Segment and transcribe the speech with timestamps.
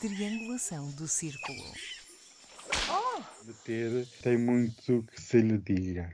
[0.00, 1.58] Triangulação do círculo.
[3.44, 6.08] Meter tem muito que se lhe diga.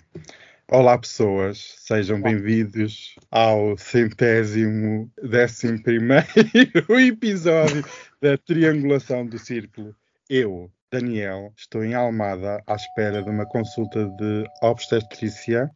[0.66, 6.26] Olá, pessoas, sejam bem-vindos ao centésimo, décimo primeiro
[6.98, 7.84] episódio
[8.20, 9.94] da Triangulação do Círculo.
[10.29, 15.71] Eu, Daniel, estou em Almada à espera de uma consulta de obstetrícia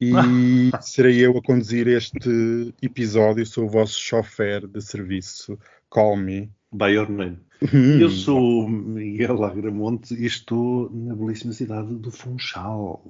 [0.00, 0.10] e
[0.82, 3.46] serei eu a conduzir este episódio.
[3.46, 5.56] Sou o vosso chofer de serviço.
[5.88, 6.50] Call me.
[6.72, 7.38] By your name.
[7.74, 8.00] Hum.
[8.00, 13.02] Eu sou o Miguel Agramonte e estou na belíssima cidade do Funchal.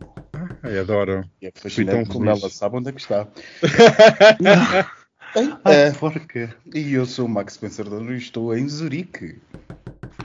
[0.62, 1.24] Ai, adoro.
[1.40, 3.28] E é fascinante como ela sabe onde é que está.
[5.32, 6.56] Ah, eh, porca.
[6.74, 9.40] e eu sou o Max Pensador e estou em Zurique.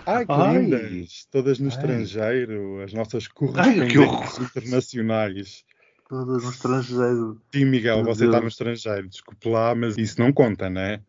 [0.04, 0.58] Ai, que Ai.
[0.58, 1.28] lindas!
[1.30, 1.76] Todas no Ai.
[1.76, 5.64] estrangeiro, as nossas Ai, correspondentes internacionais.
[6.10, 7.40] Todas no estrangeiro.
[7.54, 8.42] Sim, Miguel, Meu você está Deus.
[8.42, 11.00] no estrangeiro, desculpe lá, mas isso não conta, né?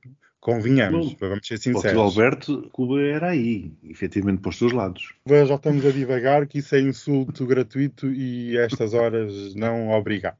[0.46, 1.28] Convenhamos, Não.
[1.28, 1.98] vamos ser O sinceros.
[1.98, 5.12] Alberto, Cuba era aí, efetivamente, para os teus lados.
[5.26, 10.36] Já estamos a divagar que isso é insulto gratuito e estas horas não obrigado.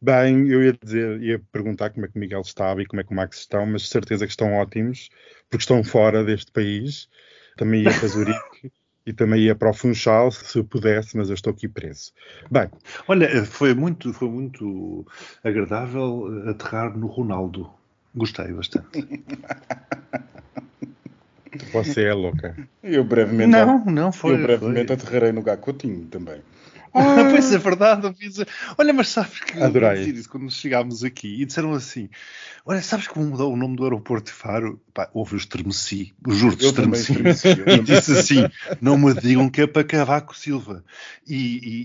[0.00, 3.04] Bem, eu ia dizer, ia perguntar como é que o Miguel estava e como é
[3.04, 5.08] que o Max estão, mas de certeza que estão ótimos,
[5.50, 7.08] porque estão fora deste país.
[7.56, 8.70] Também ia para Zurique
[9.04, 12.12] e também ia para o Funchal, se pudesse, mas eu estou aqui preso.
[12.48, 12.70] Bem,
[13.08, 15.04] Olha, foi muito, foi muito
[15.42, 17.81] agradável aterrar no Ronaldo.
[18.14, 19.24] Gostei bastante.
[21.72, 22.56] você é louca.
[22.82, 24.34] Eu brevemente, Não, não foi.
[24.34, 24.96] eu brevemente foi.
[24.96, 26.40] aterrarei no Gacotinho também.
[26.94, 28.06] Ah, pois é verdade.
[28.06, 28.44] eu fiz-
[28.76, 30.00] Olha, mas sabes que eu Adorei.
[30.04, 32.08] dizer isso quando chegámos aqui e disseram assim:
[32.66, 34.80] Olha, sabes como mudou o nome do aeroporto de Faro?
[34.92, 36.12] Pá, houve, eu estremeci,
[36.66, 37.48] Eu também estremeci.
[37.48, 38.46] eu E disse assim:
[38.80, 40.84] Não me digam que é para Cavaco Silva.
[41.26, 41.34] E,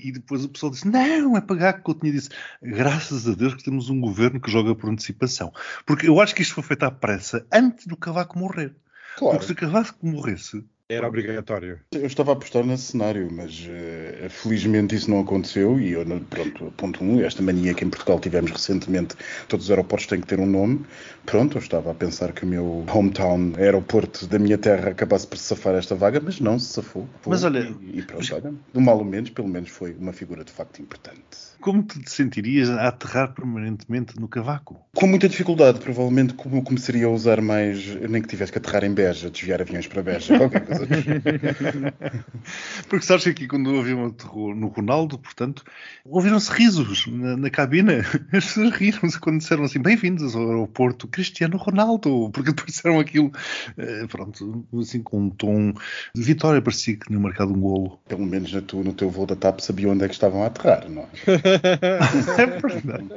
[0.03, 1.91] e- e depois o pessoal disse: Não, é para Gaco.
[1.91, 2.29] Eu tinha disse:
[2.61, 5.51] Graças a Deus que temos um governo que joga por antecipação.
[5.85, 8.75] Porque eu acho que isto foi feito à pressa antes do Cavaco morrer.
[9.15, 11.79] Claro, Porque se o Cavaco morresse, Era obrigatório.
[11.91, 16.71] eu estava a apostar nesse cenário, mas eh, felizmente isso não aconteceu e eu, pronto,
[16.77, 19.13] ponto um, esta mania que em Portugal tivemos recentemente,
[19.49, 20.85] todos os aeroportos têm que ter um nome.
[21.25, 25.37] Pronto, eu estava a pensar que o meu hometown aeroporto da minha terra acabasse por
[25.37, 27.05] se safar esta vaga, mas não se safou.
[27.25, 30.45] Mas olha- E, e pronto, olha, do mal ou menos, pelo menos foi uma figura
[30.45, 31.19] de facto importante.
[31.59, 34.79] como te sentirias a aterrar permanentemente no Cavaco?
[34.95, 38.93] Com muita dificuldade, provavelmente como começaria a usar mais, nem que tivesse que aterrar em
[38.93, 40.76] Beja, desviar aviões para Beja, qualquer coisa.
[42.89, 45.63] Porque sabes que aqui quando o avião aterrou no Ronaldo, portanto,
[46.05, 48.05] ouviram-se risos na, na cabina.
[48.31, 53.31] As pessoas riram-se quando disseram assim, bem-vindos ao aeroporto Cristiano Ronaldo, porque depois disseram aquilo,
[53.77, 55.73] eh, pronto, assim com um tom
[56.15, 57.99] de vitória, parecia que tinham marcado um golo.
[58.07, 60.47] Pelo menos na tu, no teu voo da TAP sabia onde é que estavam a
[60.47, 61.07] aterrar, não é?
[62.37, 63.07] É verdade.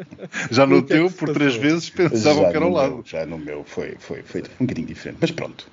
[0.50, 2.94] Já no é teu, por três vezes, pensavam Já que era ao lado.
[2.94, 5.66] meu- já no meu foi, foi, foi um bocadinho diferente, mas pronto.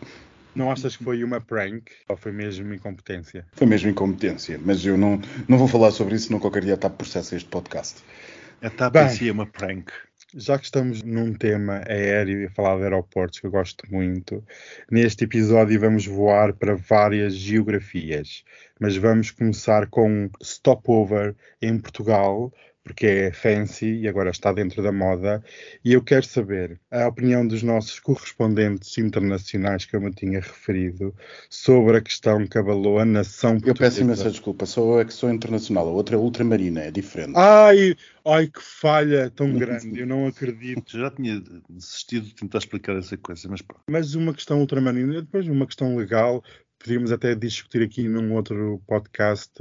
[0.58, 3.46] Não achas que foi uma prank ou foi mesmo incompetência?
[3.54, 6.78] Foi mesmo incompetência, mas eu não, não vou falar sobre isso, não qualquer dia a
[6.78, 8.04] TAP processa este podcast.
[8.64, 9.06] A TAP Bem.
[9.06, 9.92] em si é uma prank.
[10.34, 14.44] Já que estamos num tema aéreo e a falar de aeroportos, que eu gosto muito,
[14.90, 18.44] neste episódio vamos voar para várias geografias,
[18.80, 22.52] mas vamos começar com um stopover em Portugal,
[22.88, 25.44] porque é fancy e agora está dentro da moda,
[25.84, 31.14] e eu quero saber a opinião dos nossos correspondentes internacionais que eu me tinha referido
[31.50, 33.92] sobre a questão que abalou a nação Eu portuguesa.
[33.92, 37.34] peço imensa desculpa, sou eu é que sou internacional, a outra é ultramarina, é diferente.
[37.36, 37.94] Ai,
[38.26, 40.98] ai, que falha tão grande, eu não acredito.
[40.98, 43.82] Já tinha desistido de tentar explicar essa coisa, mas pronto.
[43.92, 46.42] Mas uma questão ultramarina, depois uma questão legal,
[46.80, 49.52] podíamos até discutir aqui num outro podcast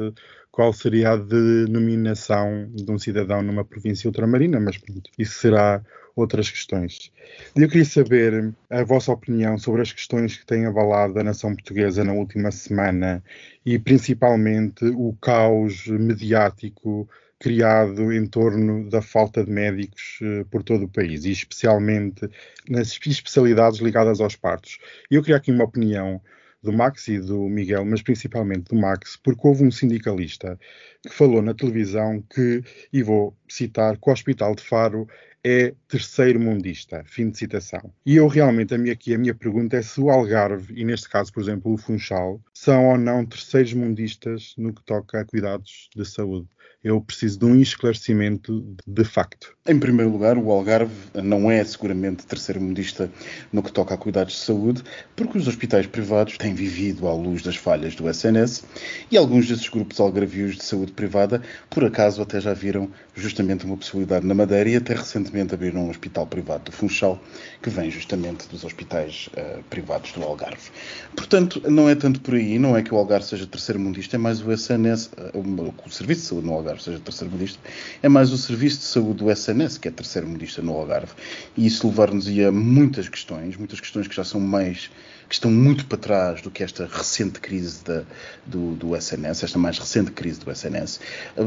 [0.50, 5.82] qual seria a denominação de um cidadão numa província ultramarina, mas pronto, isso será
[6.16, 7.12] outras questões.
[7.54, 12.03] Eu queria saber a vossa opinião sobre as questões que têm abalado a nação portuguesa
[12.03, 13.22] na última semana
[13.66, 17.07] e principalmente o caos mediático
[17.39, 22.30] criado em torno da falta de médicos eh, por todo o país e especialmente
[22.66, 24.78] nas especialidades ligadas aos partos.
[25.10, 26.19] Eu queria aqui uma opinião
[26.66, 30.59] do Max e do Miguel, mas principalmente do Max, porque houve um sindicalista
[31.03, 35.07] que falou na televisão que, e vou citar, que o Hospital de Faro
[35.45, 37.04] é terceiro mundista.
[37.07, 37.92] Fim de citação.
[38.04, 41.09] E eu realmente, a minha, aqui, a minha pergunta é se o Algarve, e neste
[41.09, 45.89] caso, por exemplo, o Funchal, são ou não terceiros mundistas no que toca a cuidados
[45.95, 46.48] de saúde.
[46.83, 49.57] Eu preciso de um esclarecimento de facto.
[49.66, 53.10] Em primeiro lugar, o Algarve não é seguramente terceiro mundista
[53.53, 54.84] no que toca a cuidados de saúde,
[55.16, 58.65] porque os hospitais privados têm vivido à luz das falhas do SNS
[59.10, 63.77] e alguns desses grupos algarvios de saúde privada, por acaso, até já viram justamente uma
[63.77, 67.21] possibilidade na Madeira e até recentemente abriram um hospital privado do Funchal,
[67.60, 70.71] que vem justamente dos hospitais uh, privados do Algarve.
[71.16, 74.19] Portanto, não é tanto por aí, não é que o Algarve seja terceiro mundista, é
[74.19, 77.58] mais o SNS, uh, o, o, Serviço de Saúde no Algarve seja terceiro mundista,
[78.03, 81.12] é mais o Serviço de Saúde do SNS que é terceiro mundista no Algarve.
[81.56, 84.91] E isso levar-nos a muitas questões, muitas questões que já são mais
[85.28, 88.04] que estão muito para trás do que esta recente crise da,
[88.47, 91.00] do, do, SNS, esta mais recente crise do SNS.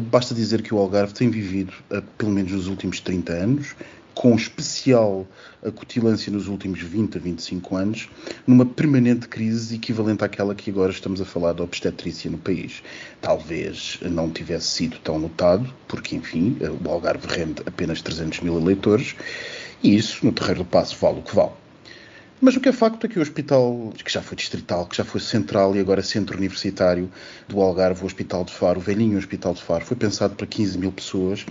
[0.09, 3.75] Basta dizer que o Algarve tem vivido, eh, pelo menos nos últimos 30 anos,
[4.13, 5.25] com especial
[5.63, 8.09] acutilância nos últimos 20 a 25 anos,
[8.45, 12.81] numa permanente crise equivalente àquela que agora estamos a falar da obstetrícia no país.
[13.21, 19.15] Talvez não tivesse sido tão notado, porque, enfim, o Algarve rende apenas 300 mil eleitores,
[19.81, 21.51] e isso, no terreiro do passo, vale o que vale.
[22.41, 25.03] Mas o que é facto é que o hospital, que já foi distrital, que já
[25.03, 27.11] foi central e agora centro universitário
[27.49, 30.77] do Algarve, o Hospital de Faro, o velhinho Hospital de Faro, foi pensado para 15
[30.77, 31.45] mil pessoas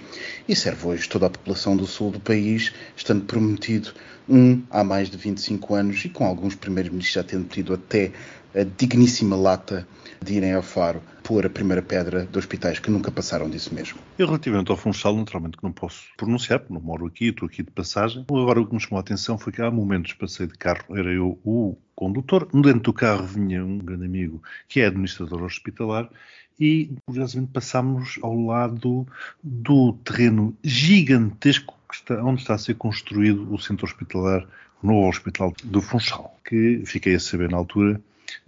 [0.49, 3.91] e serve hoje toda a população do sul do país, estando prometido
[4.27, 8.11] um há mais de 25 anos e com alguns primeiros ministros já tendo tido até
[8.55, 9.87] a digníssima lata
[10.25, 13.99] de irem ao Faro pôr a primeira pedra de hospitais que nunca passaram disso mesmo.
[14.19, 17.63] Eu, relativamente ao Funchal, naturalmente que não posso pronunciar, porque não moro aqui, estou aqui
[17.63, 18.25] de passagem.
[18.29, 21.13] Agora, o que me chamou a atenção foi que há momentos passei de carro, era
[21.13, 26.09] eu o condutor, dentro do carro vinha um grande amigo que é administrador hospitalar
[26.59, 29.07] e, curiosamente, passámos ao lado
[29.43, 34.47] do terreno gigantesco está, onde está a ser construído o centro hospitalar
[34.83, 38.01] no Hospital do Funchal, que fiquei a saber na altura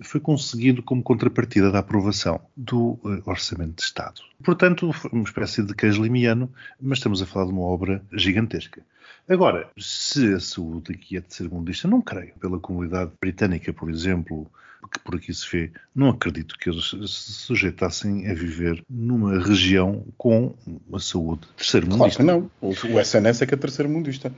[0.02, 4.20] foi conseguido como contrapartida da aprovação do uh, Orçamento de Estado.
[4.42, 6.50] Portanto, uma espécie de queijo limiano,
[6.80, 8.82] mas estamos a falar de uma obra gigantesca.
[9.28, 12.32] Agora, se a saúde aqui é de ser mundista, não creio.
[12.40, 14.50] Pela comunidade britânica, por exemplo,
[14.88, 20.04] que por aqui se vê, não acredito que eles se sujeitassem a viver numa região
[20.16, 20.54] com
[20.92, 22.22] a saúde terceiro mundista.
[22.22, 22.70] Claro que não.
[22.94, 24.32] O, SNS é que é terceiro mundista.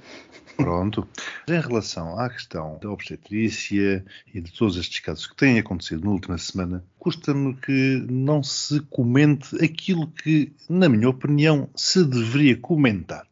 [0.57, 1.07] Pronto.
[1.49, 6.11] Em relação à questão da obstetrícia e de todos estes casos que têm acontecido na
[6.11, 13.27] última semana, custa-me que não se comente aquilo que, na minha opinião, se deveria comentar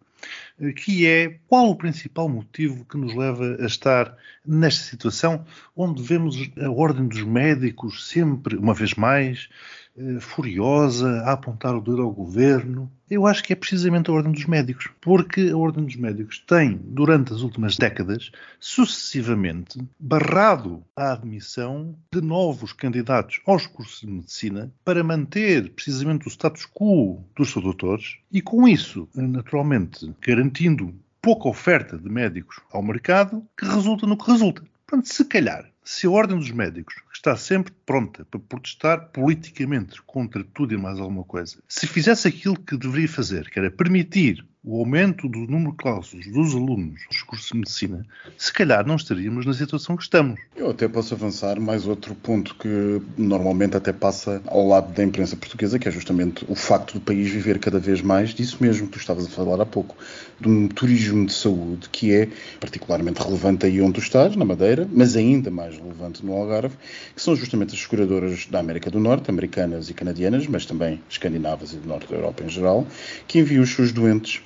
[0.76, 4.14] que é qual o principal motivo que nos leva a estar
[4.46, 9.48] nesta situação onde vemos a ordem dos médicos sempre, uma vez mais,
[9.89, 9.89] eh,
[10.20, 12.91] furiosa a apontar o dedo ao governo.
[13.08, 16.79] Eu acho que é precisamente a Ordem dos Médicos, porque a Ordem dos Médicos tem,
[16.82, 24.73] durante as últimas décadas, sucessivamente barrado a admissão de novos candidatos aos cursos de medicina
[24.85, 31.49] para manter precisamente o status quo dos seus doutores e, com isso, naturalmente, garantindo pouca
[31.49, 34.62] oferta de médicos ao mercado, que resulta no que resulta.
[34.87, 40.44] Portanto, se calhar, se a Ordem dos Médicos está sempre pronta para protestar politicamente contra
[40.44, 44.78] tudo e mais alguma coisa, se fizesse aquilo que deveria fazer, que era permitir o
[44.78, 49.46] aumento do número de cláusulas dos alunos dos cursos de medicina, se calhar não estaríamos
[49.46, 50.38] na situação que estamos.
[50.54, 55.34] Eu até posso avançar mais outro ponto que normalmente até passa ao lado da imprensa
[55.34, 58.92] portuguesa, que é justamente o facto do país viver cada vez mais disso mesmo que
[58.92, 59.96] tu estavas a falar há pouco,
[60.38, 62.28] de um turismo de saúde que é
[62.60, 66.76] particularmente relevante aí onde tu estás, na Madeira, mas ainda mais relevante no Algarve,
[67.16, 71.72] que são justamente as seguradoras da América do Norte, americanas e canadianas, mas também escandinavas
[71.72, 72.86] e do Norte da Europa em geral,
[73.26, 74.43] que enviam os seus doentes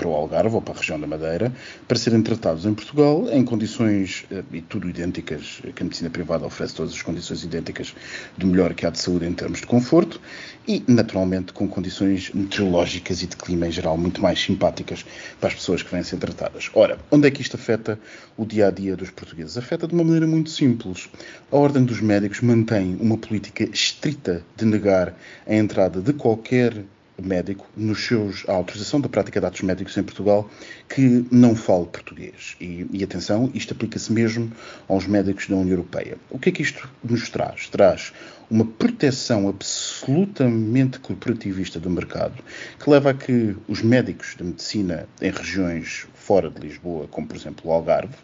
[0.00, 1.52] para o Algarve ou para a região da Madeira,
[1.86, 6.46] para serem tratados em Portugal em condições, eh, e tudo idênticas, que a medicina privada
[6.46, 7.94] oferece todas as condições idênticas
[8.38, 10.18] do melhor que há de saúde em termos de conforto
[10.66, 15.04] e, naturalmente, com condições meteorológicas e de clima em geral muito mais simpáticas
[15.38, 16.70] para as pessoas que vêm ser tratadas.
[16.72, 18.00] Ora, onde é que isto afeta
[18.38, 19.58] o dia a dia dos portugueses?
[19.58, 21.10] Afeta de uma maneira muito simples.
[21.52, 25.14] A Ordem dos Médicos mantém uma política estrita de negar
[25.46, 26.86] a entrada de qualquer
[27.28, 30.48] médico nos seus, a autorização da prática de atos médicos em Portugal
[30.88, 32.56] que não fale português.
[32.60, 34.50] E, e atenção, isto aplica-se mesmo
[34.88, 36.18] aos médicos da União Europeia.
[36.30, 37.68] O que é que isto nos traz?
[37.68, 38.12] Traz
[38.50, 42.42] uma proteção absolutamente corporativista do mercado
[42.78, 47.36] que leva a que os médicos de medicina em regiões fora de Lisboa, como por
[47.36, 48.16] exemplo o Algarve,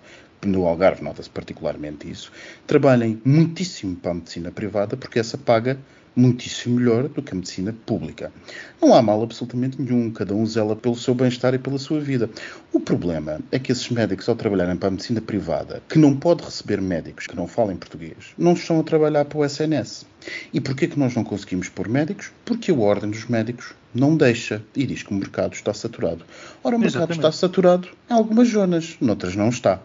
[0.44, 2.32] no Algarve nota-se particularmente isso,
[2.66, 5.78] trabalhem muitíssimo para a medicina privada porque essa paga
[6.16, 8.32] muitíssimo melhor do que a medicina pública.
[8.80, 12.30] Não há mal absolutamente nenhum, cada um zela pelo seu bem-estar e pela sua vida.
[12.72, 16.42] O problema é que esses médicos, ao trabalharem para a medicina privada, que não pode
[16.42, 20.06] receber médicos que não falem português, não estão a trabalhar para o SNS.
[20.52, 22.32] E porquê que nós não conseguimos pôr médicos?
[22.44, 26.24] Porque a Ordem dos Médicos não deixa e diz que o mercado está saturado.
[26.64, 27.18] Ora, o mercado Exatamente.
[27.18, 29.80] está saturado em algumas zonas, noutras não está.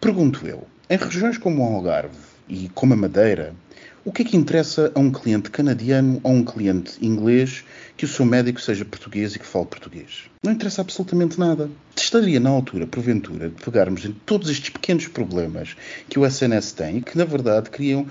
[0.00, 2.16] Pergunto eu, em regiões como o Algarve
[2.48, 3.54] e como a Madeira,
[4.02, 7.62] O que é que interessa a um cliente canadiano ou a um cliente inglês
[7.98, 10.24] que o seu médico seja português e que fale português?
[10.42, 11.70] Não interessa absolutamente nada.
[11.94, 15.76] Estaria na altura, porventura, de pegarmos em todos estes pequenos problemas
[16.08, 18.06] que o SNS tem e que, na verdade, criam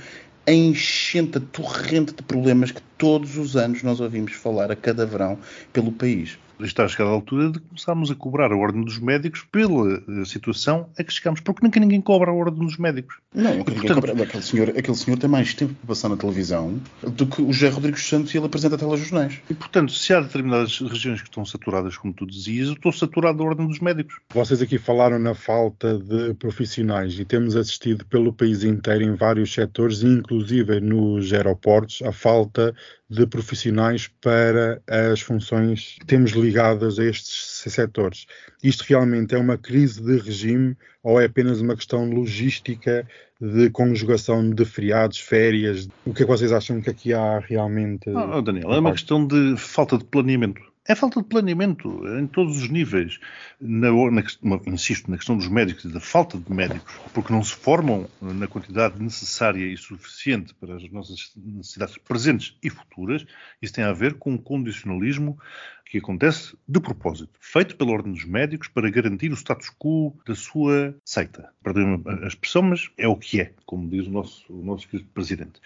[0.46, 5.06] a enchente, a torrente de problemas que todos os anos nós ouvimos falar a cada
[5.06, 5.40] verão
[5.74, 9.46] pelo país está a chegar a altura de começarmos a cobrar a ordem dos médicos
[9.52, 13.18] pela eh, situação a que chegamos, porque nunca ninguém cobra a ordem dos médicos.
[13.34, 13.96] Não, ninguém portanto...
[13.96, 14.24] cobra.
[14.24, 17.70] Aquele senhor, aquele senhor tem mais tempo para passar na televisão do que o José
[17.70, 19.40] Rodrigues Santos e ele apresenta telejornais.
[19.50, 23.38] E, portanto, se há determinadas regiões que estão saturadas, como tu dizias, eu estou saturado
[23.38, 24.18] da ordem dos médicos.
[24.34, 29.54] Vocês aqui falaram na falta de profissionais e temos assistido pelo país inteiro em vários
[29.54, 32.76] setores, inclusive nos aeroportos, a falta
[33.10, 38.26] de profissionais para as funções que temos ligadas a estes setores.
[38.64, 43.08] Isto realmente é uma crise de regime ou é apenas uma questão logística
[43.42, 45.88] de conjugação de feriados, férias?
[46.06, 48.10] O que é que vocês acham que aqui há realmente?
[48.10, 50.62] Oh, Daniel, é uma questão de falta de planeamento.
[50.90, 53.20] É falta de planeamento em todos os níveis.
[53.62, 57.54] Na, na, insisto, na questão dos médicos e da falta de médicos, porque não se
[57.54, 63.24] formam na quantidade necessária e suficiente para as nossas necessidades presentes e futuras.
[63.62, 65.38] Isso tem a ver com o condicionalismo
[65.90, 70.36] que acontece de propósito, feito pela Ordem dos Médicos para garantir o status quo da
[70.36, 71.52] sua seita.
[71.64, 75.60] Perdão a expressão, mas é o que é, como diz o nosso, o nosso Presidente.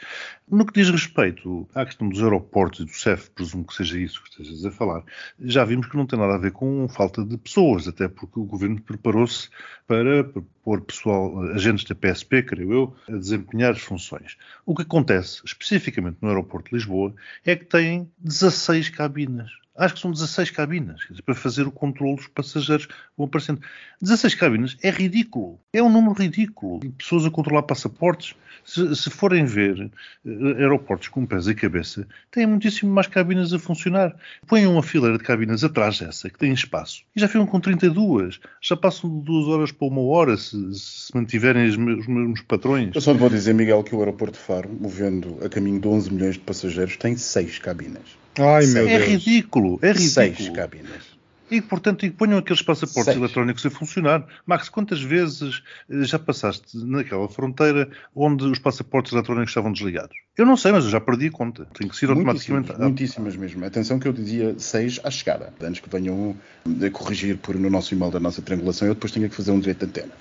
[0.49, 4.23] No que diz respeito à questão dos aeroportos e do CEF, presumo que seja isso
[4.23, 5.03] que estejas a falar,
[5.41, 8.45] já vimos que não tem nada a ver com falta de pessoas, até porque o
[8.45, 9.49] Governo preparou-se
[9.85, 10.23] para
[10.63, 14.37] pôr pessoal, agentes da PSP, creio eu, a desempenhar as funções.
[14.65, 17.13] O que acontece, especificamente no aeroporto de Lisboa,
[17.45, 22.15] é que tem 16 cabinas acho que são 16 cabinas, dizer, para fazer o controle
[22.15, 22.87] dos passageiros
[23.17, 23.61] vão aparecendo.
[24.01, 26.79] 16 cabinas é ridículo, é um número ridículo.
[26.97, 29.91] Pessoas a controlar passaportes, se, se forem ver
[30.25, 34.15] uh, aeroportos com pés e cabeça, têm muitíssimo mais cabinas a funcionar.
[34.47, 38.39] Ponham uma fileira de cabinas atrás dessa, que tem espaço, e já ficam com 32.
[38.61, 42.91] Já passam de duas horas para uma hora, se, se mantiverem os mesmos patrões.
[42.93, 46.13] Eu só vou dizer, Miguel, que o aeroporto de Faro, movendo a caminho de 11
[46.13, 48.22] milhões de passageiros, tem 6 cabinas.
[48.37, 49.09] Ai, meu é Deus.
[49.09, 50.09] ridículo, é ridículo.
[50.09, 51.13] Seis cabinas.
[51.51, 53.17] E, portanto, e ponham aqueles passaportes Seis.
[53.17, 54.25] eletrónicos a funcionar.
[54.43, 60.17] Max, quantas vezes eh, já passaste naquela fronteira onde os passaportes eletrónicos estavam desligados?
[60.35, 61.67] Eu não sei, mas eu já perdi a conta.
[61.77, 62.69] Tem que ser automaticamente.
[62.69, 63.65] Muitíssimas, muitíssimas mesmo.
[63.65, 65.53] Atenção que eu dizia seis à chegada.
[65.61, 66.35] Antes que venham
[66.65, 69.59] a corrigir por no nosso e-mail da nossa triangulação, eu depois tenho que fazer um
[69.59, 70.13] direito de antena.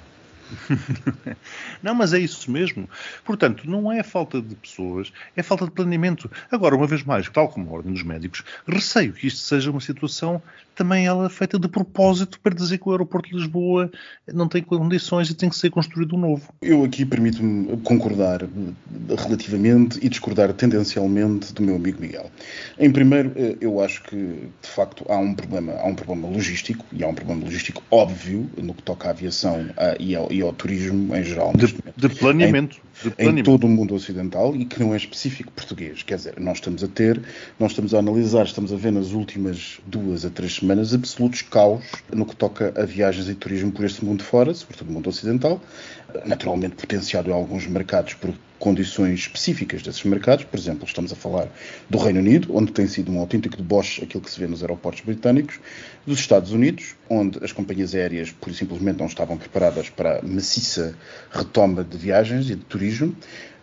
[1.82, 2.88] não, mas é isso mesmo.
[3.24, 6.30] Portanto, não é falta de pessoas, é falta de planeamento.
[6.50, 9.80] Agora, uma vez mais, tal como a Ordem dos Médicos, receio que isto seja uma
[9.80, 10.42] situação
[10.82, 13.88] também ela feita de propósito para dizer que o aeroporto de Lisboa
[14.32, 16.42] não tem condições e tem que ser construído um novo.
[16.60, 18.40] Eu aqui permito-me concordar
[19.16, 22.28] relativamente e discordar tendencialmente do meu amigo Miguel.
[22.76, 26.84] Em primeiro, eh, eu acho que de facto há um problema, há um problema logístico
[26.92, 29.66] e há um problema logístico óbvio no que toca à aviação
[30.00, 31.52] e, ao, e, ao, turismo em geral.
[31.54, 32.78] De, de planeamento.
[32.78, 36.02] Em, em todo o mundo ocidental e que não é específico português.
[36.02, 37.20] Quer dizer, nós estamos a ter,
[37.58, 41.84] nós estamos a analisar, estamos a ver nas últimas duas a três semanas absolutos caos
[42.12, 45.60] no que toca a viagens e turismo por este mundo fora, sobretudo o mundo ocidental,
[46.24, 48.32] naturalmente potenciado em alguns mercados por
[48.62, 50.44] condições específicas desses mercados.
[50.44, 51.48] Por exemplo, estamos a falar
[51.90, 55.02] do Reino Unido, onde tem sido um autêntico deboche aquilo que se vê nos aeroportos
[55.04, 55.58] britânicos,
[56.06, 60.22] dos Estados Unidos, onde as companhias aéreas, por e simplesmente, não estavam preparadas para a
[60.22, 60.94] maciça
[61.32, 63.16] retoma de viagens e de turismo.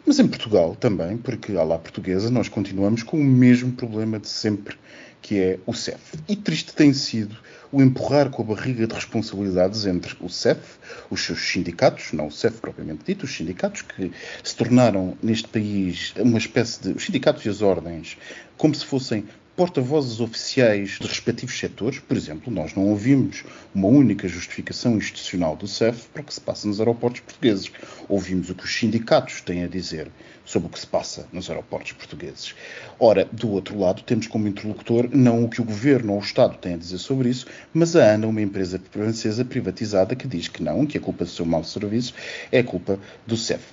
[0.06, 4.28] Mas em Portugal também, porque à lá portuguesa, nós continuamos com o mesmo problema de
[4.28, 4.76] sempre,
[5.22, 6.00] que é o CEF.
[6.28, 7.38] E triste tem sido
[7.72, 10.78] o empurrar com a barriga de responsabilidades entre o CEF,
[11.10, 14.12] os seus sindicatos, não o CEF propriamente dito, os sindicatos que
[14.44, 16.90] se tornaram neste país uma espécie de.
[16.94, 18.18] os sindicatos e as ordens,
[18.58, 19.26] como se fossem
[19.60, 22.00] porta-vozes oficiais de respectivos setores.
[22.00, 23.44] Por exemplo, nós não ouvimos
[23.76, 27.70] uma única justificação institucional do CEF para o que se passa nos aeroportos portugueses.
[28.08, 30.10] Ouvimos o que os sindicatos têm a dizer
[30.50, 32.56] sobre o que se passa nos aeroportos portugueses.
[33.00, 36.58] Ora, do outro lado, temos como interlocutor não o que o governo ou o Estado
[36.58, 40.64] têm a dizer sobre isso, mas a ANA, uma empresa francesa privatizada, que diz que
[40.64, 42.16] não, que a culpa do seu mau serviço
[42.52, 43.64] é culpa do CEF.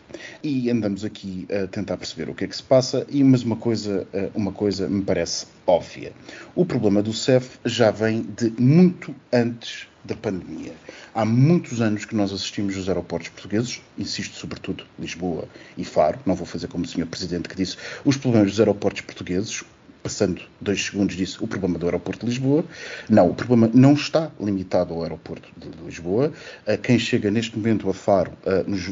[0.42, 3.56] E andamos aqui a tentar perceber o que é que se passa, e mas uma
[3.56, 6.12] coisa, eh, uma coisa me parece óbvia.
[6.54, 10.72] O problema do CEF já vem de muito antes da pandemia.
[11.14, 16.34] Há muitos anos que nós assistimos os aeroportos portugueses, insisto sobretudo Lisboa e Faro, não
[16.34, 19.64] vou fazer como o senhor Presidente que disse, os problemas dos aeroportos portugueses,
[20.02, 22.64] passando dois segundos, disse o problema do aeroporto de Lisboa.
[23.08, 26.32] Não, o problema não está limitado ao aeroporto de Lisboa.
[26.64, 28.30] Uh, quem chega neste momento a Faro,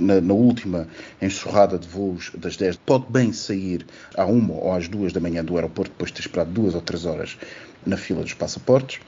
[0.01, 0.89] na, na, última
[1.23, 5.45] enxurrada de voos das 10, pode bem sair à uma ou às duas da manhã
[5.45, 7.39] do aeroporto, depois de ter esperado duas ou três horas
[7.87, 9.01] na fila dos passaportes.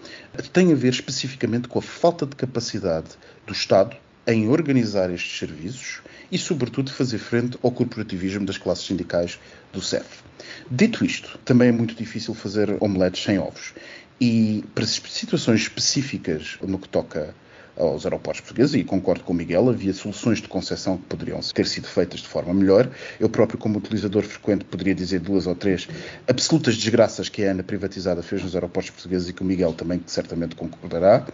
[0.53, 3.09] Tem a ver especificamente com a falta de capacidade
[3.47, 9.39] do Estado em organizar estes serviços e, sobretudo, fazer frente ao corporativismo das classes sindicais
[9.73, 10.23] do CEF.
[10.71, 13.73] Dito isto, também é muito difícil fazer omeletes sem ovos.
[14.21, 17.35] E para situações específicas no que toca
[17.77, 21.67] aos aeroportos portugueses, e concordo com o Miguel, havia soluções de concessão que poderiam ter
[21.67, 22.89] sido feitas de forma melhor.
[23.21, 25.89] Eu próprio, como utilizador frequente, poderia dizer duas ou três
[26.27, 30.01] absolutas desgraças que a ANA privatizada fez nos aeroportos portugueses e que o Miguel também
[30.07, 31.27] certamente concordará.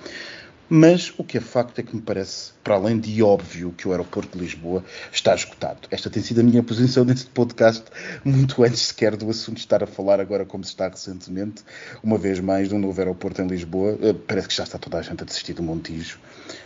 [0.68, 3.90] Mas o que é facto é que me parece, para além de óbvio, que o
[3.90, 5.80] aeroporto de Lisboa está esgotado.
[5.90, 7.84] Esta tem sido a minha posição neste podcast,
[8.24, 11.62] muito antes sequer do assunto estar a falar agora como se está recentemente,
[12.02, 13.98] uma vez mais, de um novo aeroporto em Lisboa.
[14.00, 16.18] Eh, parece que já está toda a gente a desistir do Montijo.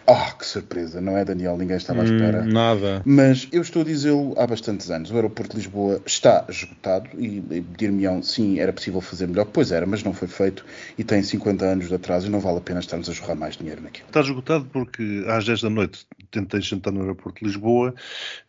[0.09, 1.57] Oh, que surpresa, não é, Daniel?
[1.57, 2.43] Ninguém estava à hum, espera.
[2.43, 3.03] Hum, nada.
[3.05, 5.11] Mas eu estou a dizê-lo há bastantes anos.
[5.11, 9.47] O aeroporto de Lisboa está esgotado e, e dir-me-ão, sim, era possível fazer melhor.
[9.47, 10.65] Pois era, mas não foi feito
[10.97, 13.57] e tem 50 anos de atraso e não vale a pena estarmos a jorrar mais
[13.57, 14.07] dinheiro naquilo.
[14.07, 16.07] Está esgotado porque às 10 da noite
[16.37, 17.95] tentei jantar no aeroporto de Lisboa,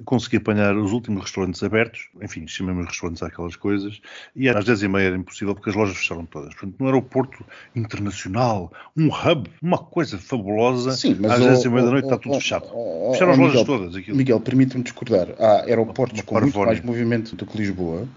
[0.05, 4.01] consegui apanhar os últimos restaurantes abertos, enfim, chamemos restaurantes àquelas coisas,
[4.35, 6.53] e às 10 e meia era impossível porque as lojas fecharam todas.
[6.53, 11.85] Portanto, no aeroporto internacional, um hub, uma coisa fabulosa, Sim, mas às 10 e meia
[11.85, 12.67] da noite está tudo fechado.
[13.11, 13.95] Fecharam as lojas todas.
[13.95, 14.17] Aquilo.
[14.17, 15.29] Miguel, permite-me discordar.
[15.39, 18.07] Há aeroportos com muito mais movimento do que Lisboa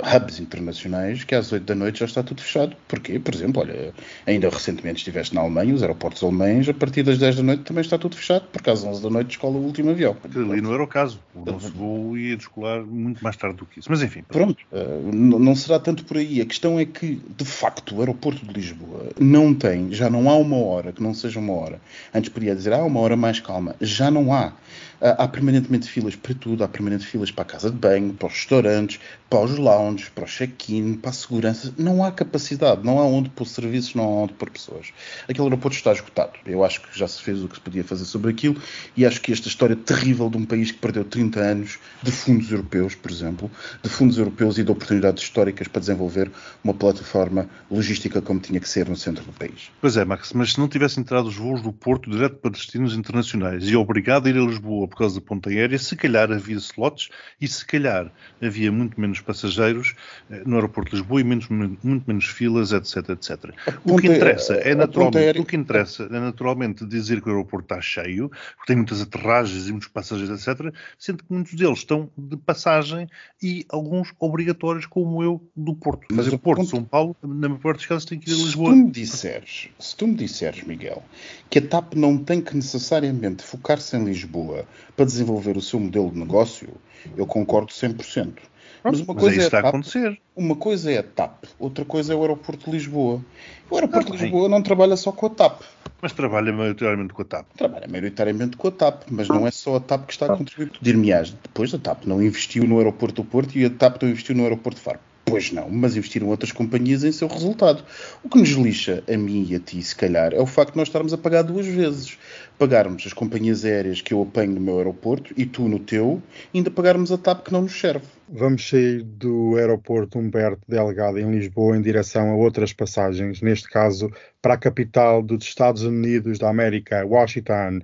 [0.00, 2.76] hubs internacionais que às 8 da noite já está tudo fechado.
[2.88, 3.18] Porquê?
[3.18, 3.92] Por exemplo, olha,
[4.26, 7.80] ainda recentemente estiveste na Alemanha, os aeroportos alemães, a partir das 10 da noite também
[7.80, 10.16] está tudo fechado, porque às 11 da noite escola o último avião.
[10.24, 11.20] Ali não era o caso.
[11.34, 13.90] O nosso voo ia descolar muito mais tarde do que isso.
[13.90, 14.22] Mas enfim.
[14.28, 16.40] Pronto, uh, não será tanto por aí.
[16.40, 20.36] A questão é que, de facto, o aeroporto de Lisboa não tem, já não há
[20.36, 21.80] uma hora que não seja uma hora.
[22.14, 23.74] Antes podia dizer, ah, uma hora mais calma.
[23.80, 24.52] Já não há.
[25.00, 28.28] Ah, há permanentemente filas para tudo, há permanentemente filas para a casa de banho, para
[28.28, 31.74] os restaurantes, para os lounges, para o check-in, para a segurança.
[31.76, 34.92] Não há capacidade, não há onde pôr serviços, não há onde pôr pessoas.
[35.28, 36.32] Aquele aeroporto está esgotado.
[36.46, 38.56] Eu acho que já se fez o que se podia fazer sobre aquilo
[38.96, 42.50] e acho que esta história terrível de um país que perdeu 30 anos de fundos
[42.50, 43.50] europeus, por exemplo,
[43.82, 46.30] de fundos europeus e de oportunidades históricas para desenvolver
[46.62, 49.70] uma plataforma logística como tinha que ser no centro do país.
[49.80, 52.94] Pois é, Max, mas se não tivessem entrado os voos do Porto direto para destinos
[52.94, 56.56] internacionais e obrigado a ir a Lisboa por causa da ponta aérea, se calhar havia
[56.56, 57.08] slots
[57.40, 58.10] e se calhar
[58.42, 59.94] havia muito menos passageiros
[60.30, 63.52] eh, no aeroporto de Lisboa e menos, muito menos filas, etc, etc.
[63.84, 67.80] O que interessa é naturalmente, o que interessa é naturalmente dizer que o aeroporto está
[67.80, 72.36] cheio, porque tem muitas aterragens e muitos passageiros, etc, sendo que muitos deles estão de
[72.36, 73.08] passagem
[73.42, 76.06] e alguns obrigatórios, como eu, do Porto.
[76.12, 76.70] Mas o Porto, ponto...
[76.70, 78.70] São Paulo, na maior parte dos casos tem que ir a Lisboa.
[78.70, 81.02] Se tu me disseres, se tu me disseres, Miguel,
[81.50, 86.10] que a TAP não tem que necessariamente focar-se em Lisboa para desenvolver o seu modelo
[86.10, 86.68] de negócio,
[87.16, 88.34] eu concordo 100%.
[88.82, 90.20] Mas uma coisa mas é, é está TAP, a acontecer.
[90.34, 93.20] Uma coisa é a TAP, outra coisa é o aeroporto de Lisboa.
[93.68, 95.62] O aeroporto ah, de Lisboa não trabalha só com a TAP.
[96.00, 97.46] Mas trabalha maioritariamente com a TAP.
[97.56, 100.70] Trabalha maioritariamente com a TAP, mas não é só a TAP que está a contribuir.
[100.80, 104.36] Dir-me-ás, depois a TAP não investiu no aeroporto do Porto e a TAP não investiu
[104.36, 105.00] no aeroporto de Faro.
[105.28, 107.82] Pois não, mas investiram outras companhias em seu resultado.
[108.22, 110.78] O que nos lixa a mim e a ti, se calhar, é o facto de
[110.78, 112.16] nós estarmos a pagar duas vezes.
[112.58, 116.22] Pagarmos as companhias aéreas que eu apanho no meu aeroporto e tu no teu,
[116.54, 118.06] ainda pagarmos a TAP que não nos serve.
[118.28, 124.10] Vamos sair do aeroporto Humberto Delgado em Lisboa em direção a outras passagens, neste caso
[124.40, 127.80] para a capital dos Estados Unidos da América, Washington.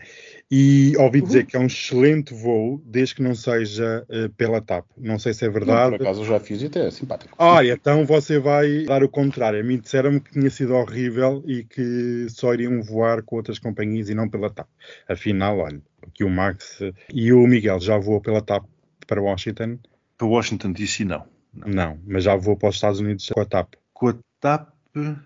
[0.55, 1.27] E ouvi uhum.
[1.27, 4.85] dizer que é um excelente voo, desde que não seja uh, pela TAP.
[4.99, 5.93] Não sei se é verdade.
[5.93, 7.35] Não, por acaso eu já fiz e até é simpático.
[7.39, 9.59] Ah, então você vai dar o contrário.
[9.59, 14.11] A mim disseram-me que tinha sido horrível e que só iriam voar com outras companhias
[14.11, 14.69] e não pela TAP.
[15.09, 18.67] Afinal, olha, aqui o Max e o Miguel já voou pela TAP
[19.07, 19.79] para Washington
[20.19, 21.25] para Washington DC, não.
[21.55, 21.69] não.
[21.69, 23.73] Não, mas já vou para os Estados Unidos com a TAP.
[23.95, 24.69] Com a TAP,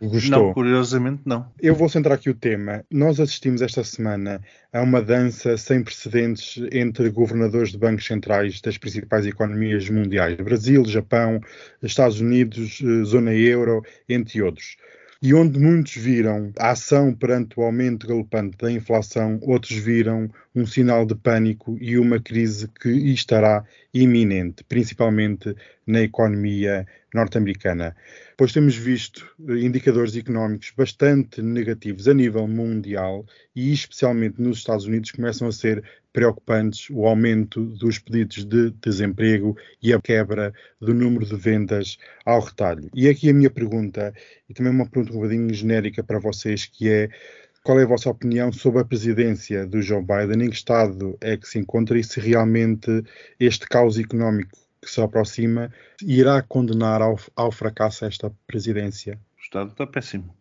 [0.00, 0.46] Gostou.
[0.46, 1.50] Não, curiosamente não.
[1.60, 2.84] Eu vou centrar aqui o tema.
[2.88, 4.40] Nós assistimos esta semana
[4.72, 10.84] a uma dança sem precedentes entre governadores de bancos centrais das principais economias mundiais: Brasil,
[10.84, 11.40] Japão,
[11.82, 14.76] Estados Unidos, eh, zona euro, entre outros
[15.26, 20.64] e onde muitos viram a ação perante o aumento galopante da inflação, outros viram um
[20.64, 25.52] sinal de pânico e uma crise que estará iminente, principalmente
[25.84, 27.96] na economia norte-americana.
[28.36, 35.10] Pois temos visto indicadores económicos bastante negativos a nível mundial e especialmente nos Estados Unidos
[35.10, 35.82] começam a ser
[36.16, 40.50] preocupantes o aumento dos pedidos de desemprego e a quebra
[40.80, 42.88] do número de vendas ao retalho.
[42.94, 44.14] E aqui a minha pergunta,
[44.48, 47.10] e também uma pergunta um bocadinho genérica para vocês, que é
[47.62, 50.46] qual é a vossa opinião sobre a presidência do Joe Biden?
[50.46, 53.04] Em que estado é que se encontra e se realmente
[53.38, 55.70] este caos económico que se aproxima
[56.02, 59.20] irá condenar ao, ao fracasso esta presidência?
[59.36, 60.34] O Estado está péssimo.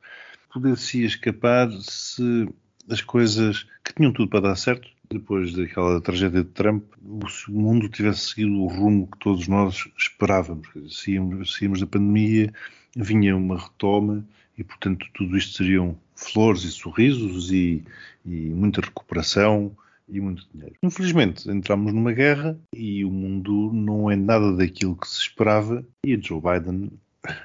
[0.53, 2.47] Poder-se escapar se
[2.89, 7.89] as coisas que tinham tudo para dar certo, depois daquela tragédia de Trump, o mundo
[7.89, 10.67] tivesse seguido o rumo que todos nós esperávamos.
[10.89, 12.51] Saímos, saímos da pandemia,
[12.95, 14.25] vinha uma retoma
[14.57, 17.83] e, portanto, tudo isto seriam flores e sorrisos e,
[18.25, 19.75] e muita recuperação
[20.07, 20.75] e muito dinheiro.
[20.83, 26.17] Infelizmente, entramos numa guerra e o mundo não é nada daquilo que se esperava e
[26.19, 26.91] Joe Biden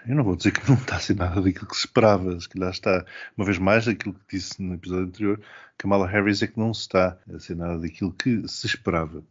[0.06, 2.48] eu não vou dizer que não está a ser nada daquilo que se esperava, se
[2.48, 3.04] calhar está,
[3.36, 5.40] uma vez mais, aquilo que disse no episódio anterior,
[5.78, 9.22] Kamala Harris é que não está a ser nada daquilo que se esperava.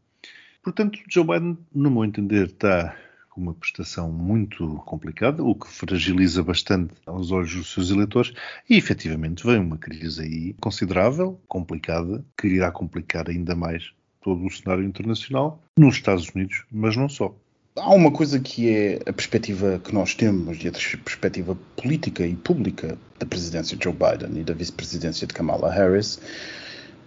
[0.63, 2.95] Portanto, Joe Biden, no meu entender, está
[3.29, 8.33] com uma prestação muito complicada, o que fragiliza bastante aos olhos dos seus eleitores,
[8.69, 14.51] e efetivamente vem uma crise aí considerável, complicada, que irá complicar ainda mais todo o
[14.51, 17.35] cenário internacional nos Estados Unidos, mas não só.
[17.81, 22.35] Há uma coisa que é a perspectiva que nós temos, e a perspectiva política e
[22.35, 26.19] pública da presidência de Joe Biden e da vice-presidência de Kamala Harris,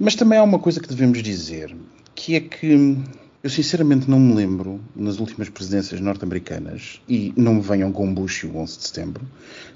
[0.01, 1.77] mas também há uma coisa que devemos dizer,
[2.15, 2.97] que é que
[3.43, 8.45] eu sinceramente não me lembro, nas últimas presidências norte-americanas, e não me venham com Bush
[8.45, 9.29] o 11 de setembro,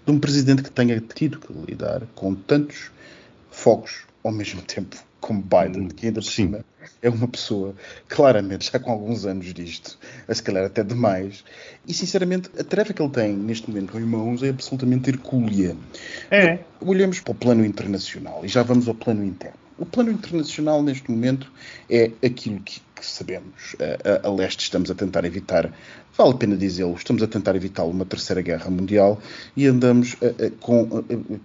[0.04, 2.90] de um presidente que tenha tido que lidar com tantos
[3.50, 6.64] focos ao mesmo tempo como Biden, que ainda por cima
[7.02, 7.74] é uma pessoa
[8.08, 11.42] claramente já com alguns anos disto, a se calhar até demais,
[11.86, 15.76] e sinceramente a tarefa que ele tem neste momento em mãos é absolutamente hercúlea.
[16.30, 16.60] É.
[16.80, 19.58] Olhamos para o plano internacional e já vamos ao plano interno.
[19.76, 21.50] O plano internacional neste momento
[21.90, 23.76] é aquilo que, que sabemos.
[23.78, 25.70] A, a, a, leste estamos a tentar evitar,
[26.16, 29.20] vale a pena dizê-lo, estamos a tentar evitar uma terceira guerra mundial
[29.54, 31.04] e andamos a, com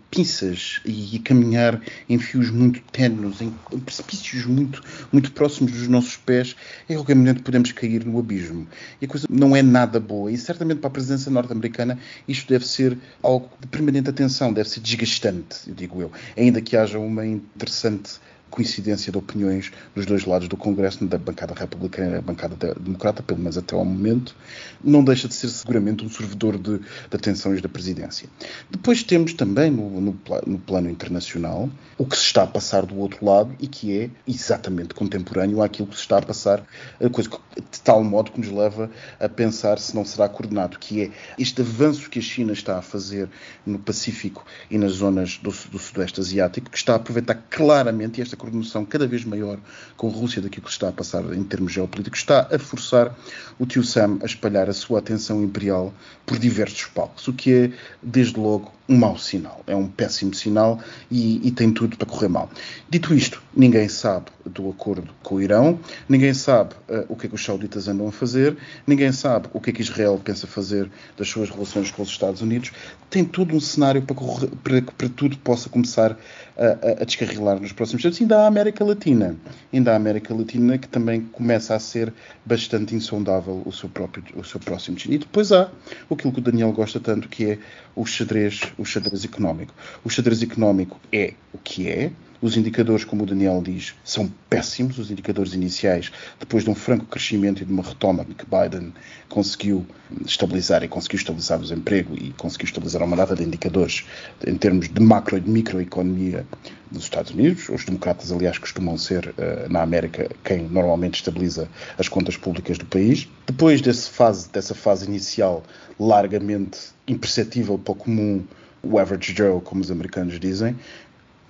[0.10, 6.16] pinças e a caminhar em fios muito ténues, em precipícios muito, muito próximos dos nossos
[6.16, 6.56] pés.
[6.90, 8.66] Em qualquer momento podemos cair no abismo.
[9.02, 10.32] E a coisa não é nada boa.
[10.32, 14.80] E certamente para a presença norte-americana isto deve ser algo de permanente atenção, deve ser
[14.80, 16.12] desgastante, eu digo eu.
[16.38, 18.20] Ainda que haja uma interessante
[18.52, 23.24] coincidência de opiniões dos dois lados do Congresso, da bancada republicana e da bancada democrata,
[23.24, 24.36] pelo menos até ao momento,
[24.84, 28.30] não deixa de ser seguramente um servidor de, de atenções da presidência.
[28.70, 32.98] Depois temos também no, no, no, plano internacional o que se está a passar do
[32.98, 36.64] outro lado e que é exatamente contemporâneo àquilo que se está a passar,
[37.04, 41.04] a coisa de tal modo que nos leva a pensar se não será coordenado, que
[41.04, 43.30] é este avanço que a China está a fazer
[43.66, 48.36] no Pacífico e nas zonas do, do Sudeste Asiático, que está a aproveitar claramente esta
[48.42, 49.60] coordenação cada vez maior
[49.96, 53.16] com a Rússia daquilo que se está a passar em termos geopolíticos, está a forçar
[53.60, 55.94] o tio Sam a espalhar a sua atenção imperial
[56.26, 59.64] por diversos palcos, o que é, desde logo, um mau sinal.
[59.68, 62.50] É um péssimo sinal e, e, tem tudo para correr mal.
[62.90, 67.30] Dito isto, ninguém sabe do acordo com o Irão, ninguém sabe uh, o que é
[67.30, 70.90] que os sauditas andam a fazer, ninguém sabe o que é que Israel pensa fazer
[71.18, 72.72] das suas relações com os Estados Unidos.
[73.10, 76.18] Tem todo um cenário para, correr, para para tudo possa começar
[76.58, 78.22] a, a, descarrilar nos próximos tempos.
[78.22, 79.36] Ainda há a América Latina,
[79.74, 82.14] ainda há a América Latina que também começa a ser
[82.46, 85.16] bastante insondável o seu, próprio, o seu próximo destino.
[85.16, 85.70] E depois há
[86.10, 87.60] aquilo que o Daniel gosta tanto, que é
[87.96, 89.74] o xadrez, o xadrez económico.
[90.04, 94.98] O xadrez económico é o que é, os indicadores, como o Daniel diz, são péssimos,
[94.98, 98.94] os indicadores iniciais, depois de um franco crescimento e de uma retoma que Biden
[99.30, 99.86] conseguiu
[100.26, 104.06] estabilizar e conseguiu estabilizar o desemprego e conseguiu estabilizar uma data de indicadores
[104.46, 106.46] em termos de macro e de microeconomia
[106.90, 107.70] dos Estados Unidos.
[107.70, 112.86] Os democratas, aliás, costumam ser, uh, na América, quem normalmente estabiliza as contas públicas do
[112.86, 113.30] país.
[113.46, 115.64] Depois desse fase, dessa fase inicial
[116.00, 118.44] largamente imperceptível para o comum,
[118.84, 120.76] o average Joe, como os americanos dizem,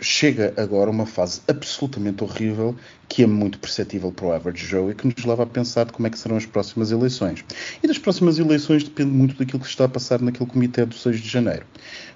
[0.01, 2.75] chega agora uma fase absolutamente horrível
[3.07, 6.07] que é muito perceptível para o average Joe e que nos leva a pensar como
[6.07, 7.45] é que serão as próximas eleições.
[7.83, 11.21] E das próximas eleições depende muito daquilo que está a passar naquele comitê do 6
[11.21, 11.65] de janeiro.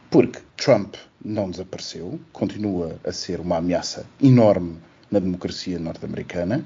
[0.10, 4.78] Porque Trump não desapareceu, continua a ser uma ameaça enorme
[5.12, 6.66] na democracia norte-americana.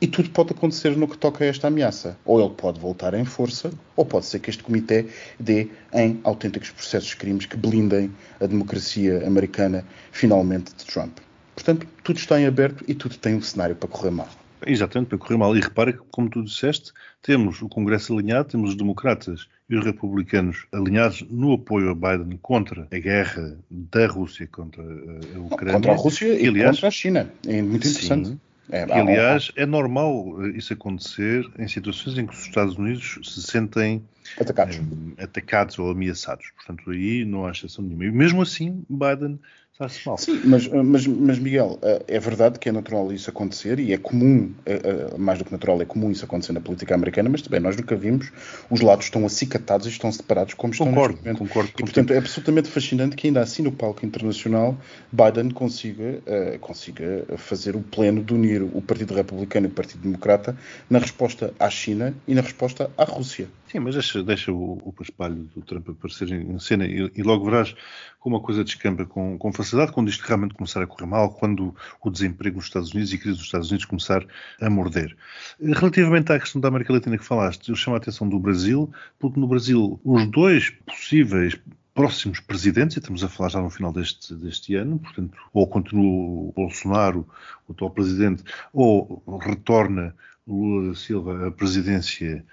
[0.00, 2.18] E tudo pode acontecer no que toca a esta ameaça.
[2.24, 5.06] Ou ele pode voltar em força, ou pode ser que este comitê
[5.40, 11.18] dê em autênticos processos de crimes que blindem a democracia americana finalmente de Trump.
[11.54, 14.28] Portanto, tudo está em aberto e tudo tem um cenário para correr mal.
[14.66, 15.56] Exatamente, para correr mal.
[15.56, 19.84] E repara que, como tu disseste, temos o Congresso alinhado, temos os democratas e os
[19.84, 25.74] republicanos alinhados no apoio a Biden contra a guerra da Rússia contra a Ucrânia.
[25.74, 27.30] Contra a Rússia e, aliás, contra a China.
[27.46, 28.28] É muito interessante.
[28.28, 33.18] Sim, É, Que, aliás, é normal isso acontecer em situações em que os Estados Unidos
[33.22, 34.02] se sentem
[34.40, 34.76] atacados.
[34.76, 36.50] eh, atacados ou ameaçados.
[36.56, 38.04] Portanto, aí não há exceção nenhuma.
[38.04, 39.38] E mesmo assim, Biden
[39.76, 40.16] está-se mal.
[40.16, 43.98] Sim, mas, mas, mas Miguel, eh, é verdade que é natural isso acontecer e é
[43.98, 47.42] comum, eh, eh, mais do que natural, é comum isso acontecer na política americana, mas
[47.42, 48.32] também nós nunca vimos
[48.70, 51.38] os lados tão acicatados e estão separados como estão Concordo, neste momento.
[51.38, 54.76] concordo E, portanto, é absolutamente fascinante que ainda assim no palco internacional
[55.12, 60.00] Biden consiga, eh, consiga fazer o pleno de unir o Partido Republicano e o Partido
[60.00, 60.56] Democrata
[60.88, 63.48] na resposta à China e na resposta à Rússia.
[63.68, 67.44] Sim, mas deixa, deixa o, o paspalho do Trump aparecer em, cena e, e logo
[67.44, 67.74] verás
[68.20, 71.74] como a coisa descamba com, com facilidade quando isto realmente começar a correr mal, quando
[72.00, 74.24] o desemprego nos Estados Unidos e a crise dos Estados Unidos começar
[74.60, 75.16] a morder.
[75.60, 79.40] Relativamente à questão da América Latina que falaste, eu chamo a atenção do Brasil, porque
[79.40, 81.58] no Brasil os dois possíveis
[81.92, 86.04] próximos presidentes, e estamos a falar já no final deste, deste ano, portanto, ou continua
[86.04, 87.26] o Bolsonaro,
[87.66, 90.14] o atual presidente, ou retorna
[90.46, 92.44] Lula da Silva à presidência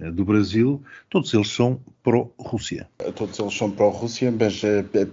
[0.00, 2.88] eh, do Brasil, todos eles são pró-Rússia.
[3.14, 5.06] Todos eles são pró-Rússia, mas eh, eh,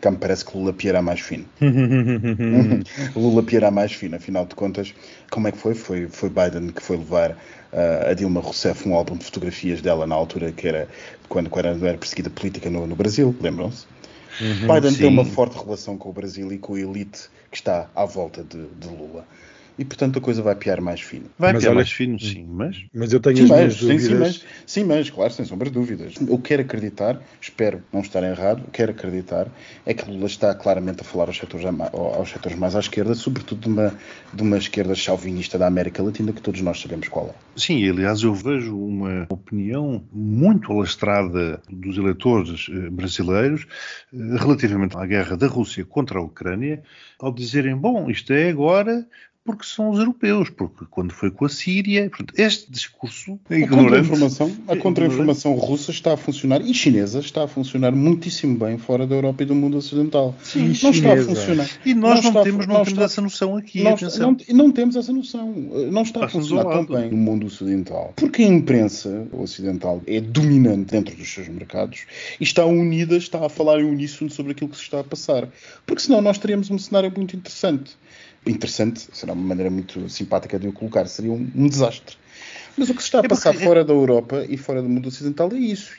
[0.00, 1.44] cá me parece que Lula piará mais fino.
[3.16, 4.94] Lula piará mais fino, afinal de contas,
[5.30, 5.74] como é que foi?
[5.74, 10.06] Foi, foi Biden que foi levar uh, a Dilma Rousseff um álbum de fotografias dela
[10.06, 10.88] na altura que era
[11.28, 13.86] quando, quando era, era perseguida política no, no Brasil, lembram-se?
[14.40, 14.98] Uhum, Biden sim.
[14.98, 18.44] tem uma forte relação com o Brasil e com a elite que está à volta
[18.44, 19.26] de, de Lula.
[19.78, 21.26] E portanto a coisa vai piar mais fino.
[21.38, 23.86] Vai Mas olha- mais fino, sim, mas Mas eu tenho Sim as mas, minhas sim,
[23.86, 24.08] dúvidas.
[24.08, 26.14] sim, mas, sim, mas, claro, sem sombra de dúvidas.
[26.26, 29.46] Eu quero acreditar, espero não estar errado, quero acreditar,
[29.86, 33.60] é que Lula está claramente a falar aos setores, aos setores mais à esquerda, sobretudo
[33.60, 33.94] de uma,
[34.32, 37.34] de uma esquerda chauvinista da América Latina, que todos nós sabemos qual é.
[37.60, 43.66] Sim, aliás, eu vejo uma opinião muito alastrada dos eleitores eh, brasileiros
[44.12, 46.82] eh, relativamente à guerra da Rússia contra a Ucrânia,
[47.20, 49.06] ao dizerem, bom, isto é agora
[49.48, 53.58] porque são os europeus, porque quando foi com a Síria, portanto, este discurso é A
[53.60, 53.86] ignorante.
[54.06, 59.06] contra-informação, a contra-informação russa está a funcionar e chinesa está a funcionar muitíssimo bem fora
[59.06, 60.34] da Europa e do mundo ocidental.
[60.42, 61.24] Sim, não está a chinesa.
[61.34, 61.70] funcionar.
[61.86, 64.36] E nós não, a- temos, não não temos está- essa noção aqui, Não, atenção.
[64.50, 65.50] não, não temos essa noção.
[65.90, 68.12] Não está a funcionar tão bem no mundo ocidental.
[68.16, 72.00] Porque a imprensa ocidental é dominante dentro dos seus mercados
[72.38, 75.48] e está unida, está a falar em uníssono sobre aquilo que se está a passar.
[75.86, 77.96] Porque senão nós teríamos um cenário muito interessante.
[78.50, 82.16] Interessante, será uma maneira muito simpática de o colocar, seria um, um desastre.
[82.76, 84.88] Mas o que se está a É passar porque- fora da Europa e fora do
[84.88, 85.92] mundo ocidental é isso.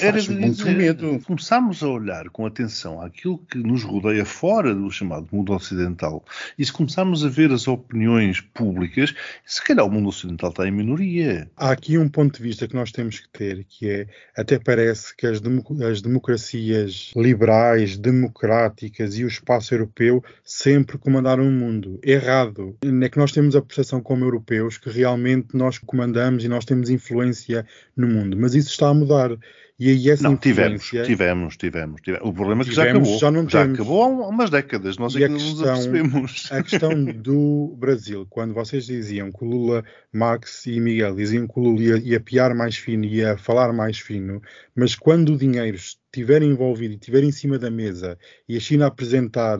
[0.00, 1.20] Era Faz de muito medo.
[1.24, 6.24] Começámos a olhar com atenção àquilo que nos rodeia fora do chamado mundo ocidental
[6.58, 10.72] e se começarmos a ver as opiniões públicas, se calhar o mundo ocidental está em
[10.72, 11.48] minoria.
[11.56, 15.16] Há aqui um ponto de vista que nós temos que ter, que é, até parece
[15.16, 21.98] que as, demo- as democracias liberais, democráticas e o espaço europeu sempre comandaram o mundo.
[22.02, 22.76] Errado.
[23.02, 26.90] É que nós temos a percepção como europeus que realmente nós comandamos e nós temos
[26.90, 28.36] influência no mundo.
[28.36, 29.30] Mas isso está a mudar.
[29.76, 32.28] E aí essa Não, tivemos, tivemos, tivemos, tivemos.
[32.28, 33.18] O problema é que já Tivemos, acabou.
[33.20, 33.74] já não temos.
[33.74, 34.96] acabou há um- umas décadas.
[34.98, 36.48] Nós E é que não nos questão- apercebemos.
[36.52, 41.58] A questão do Brasil, quando vocês diziam que o Lula, Max e Miguel diziam que
[41.58, 44.40] o Lula ia, ia piar mais fino, ia falar mais fino,
[44.76, 48.16] mas quando o dinheiro estiver envolvido e estiver em cima da mesa
[48.48, 49.58] e a China apresentar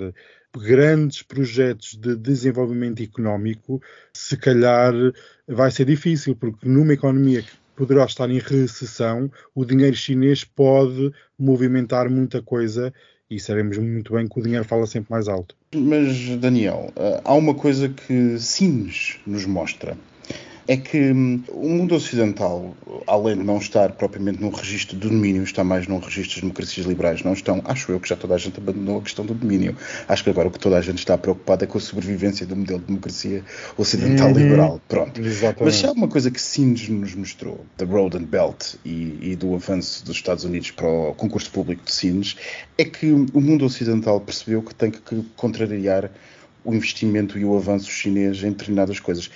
[0.57, 4.95] grandes projetos de desenvolvimento económico, se calhar
[5.49, 11.13] vai ser difícil, porque numa economia que poderá estar em recessão, o dinheiro chinês pode
[11.39, 12.93] movimentar muita coisa
[13.31, 15.57] e sabemos muito bem que o dinheiro fala sempre mais alto.
[15.75, 19.97] Mas, Daniel, eh, há uma coisa que Sines nos mostra.
[20.67, 22.75] É que hum, o mundo ocidental,
[23.07, 26.87] além de não estar propriamente num registro do domínio, está mais num registro das democracias
[26.87, 27.23] liberais.
[27.23, 29.77] Não estão, acho eu, que já toda a gente abandonou a questão do domínio.
[30.09, 32.57] Acho que agora o que toda a gente está preocupada é com a sobrevivência do
[32.57, 33.45] modelo de democracia
[33.77, 34.39] ocidental Uhum.
[34.39, 34.81] liberal.
[34.89, 35.21] Pronto.
[35.21, 35.65] Exatamente.
[35.65, 39.37] Mas se há uma coisa que Sines nos mostrou, da Road and Belt e, e
[39.37, 42.37] do avanço dos Estados Unidos para o concurso público de Sines,
[42.79, 46.11] é que o mundo ocidental percebeu que tem que contrariar
[46.65, 49.31] o investimento e o avanço chinês em determinadas coisas.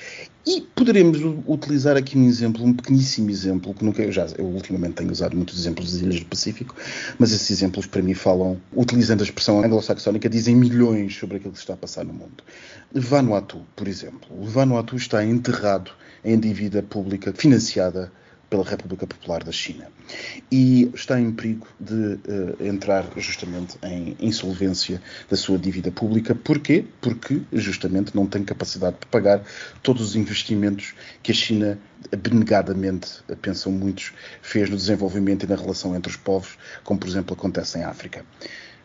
[0.47, 4.95] E poderemos utilizar aqui um exemplo, um pequeníssimo exemplo, que nunca eu já eu ultimamente
[4.95, 6.75] tenho usado muitos exemplos das ilhas do Pacífico,
[7.19, 11.59] mas esses exemplos para mim falam, utilizando a expressão anglo-saxónica, dizem milhões sobre aquilo que
[11.59, 12.43] está a passar no mundo.
[12.95, 14.29] Vanuatu, por exemplo.
[14.43, 15.91] Vanuatu está enterrado
[16.25, 18.11] em dívida pública financiada
[18.49, 19.89] pela República Popular da China
[20.51, 26.35] e está em perigo de eh, entrar justamente em insolvência da sua dívida pública.
[26.35, 26.85] Porquê?
[27.01, 29.43] Porque justamente não tem capacidade de pagar
[29.83, 31.79] todos os investimentos que a China
[32.13, 37.35] abnegadamente, pensam muitos, fez no desenvolvimento e na relação entre os povos, como por exemplo
[37.35, 38.25] acontece em África.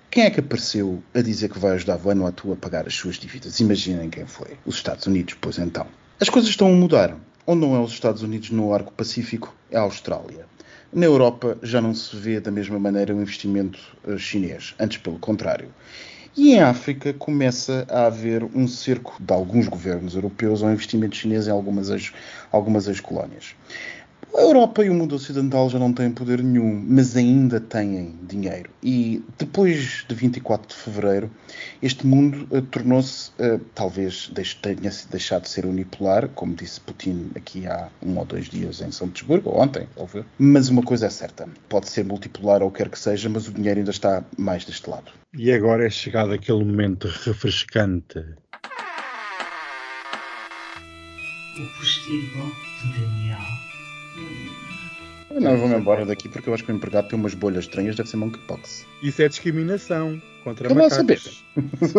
[0.09, 3.59] Quem é que apareceu a dizer que vai ajudar Vanuatu a pagar as suas dívidas?
[3.59, 4.57] Imaginem quem foi.
[4.65, 5.87] Os Estados Unidos, pois então.
[6.19, 7.17] As coisas estão a mudar.
[7.45, 10.45] Onde não é os Estados Unidos no arco pacífico, é a Austrália.
[10.93, 15.19] Na Europa já não se vê da mesma maneira o investimento eh, chinês, antes pelo
[15.19, 15.67] contrário.
[16.37, 21.47] E em África começa a haver um cerco de alguns governos europeus ao investimento chinês
[21.47, 23.55] em algumas ex-colónias.
[24.35, 28.71] A Europa e o mundo ocidental já não têm poder nenhum, mas ainda têm dinheiro.
[28.81, 31.29] E depois de 24 de fevereiro,
[31.83, 37.67] este mundo uh, tornou-se, uh, talvez tenha deixado de ser unipolar, como disse Putin aqui
[37.67, 40.25] há um ou dois dias em São Petersburgo, ou ontem, ouviu?
[40.39, 43.81] Mas uma coisa é certa: pode ser multipolar ou quer que seja, mas o dinheiro
[43.81, 45.11] ainda está mais deste lado.
[45.37, 48.17] E agora é chegado aquele momento refrescante.
[51.55, 53.72] O postigo de Daniel.
[55.39, 58.09] Não, vou-me embora daqui porque eu acho que o empregado tem umas bolhas estranhas, deve
[58.09, 58.85] ser monkeypox.
[59.01, 61.43] Isso é discriminação contra eu macacos.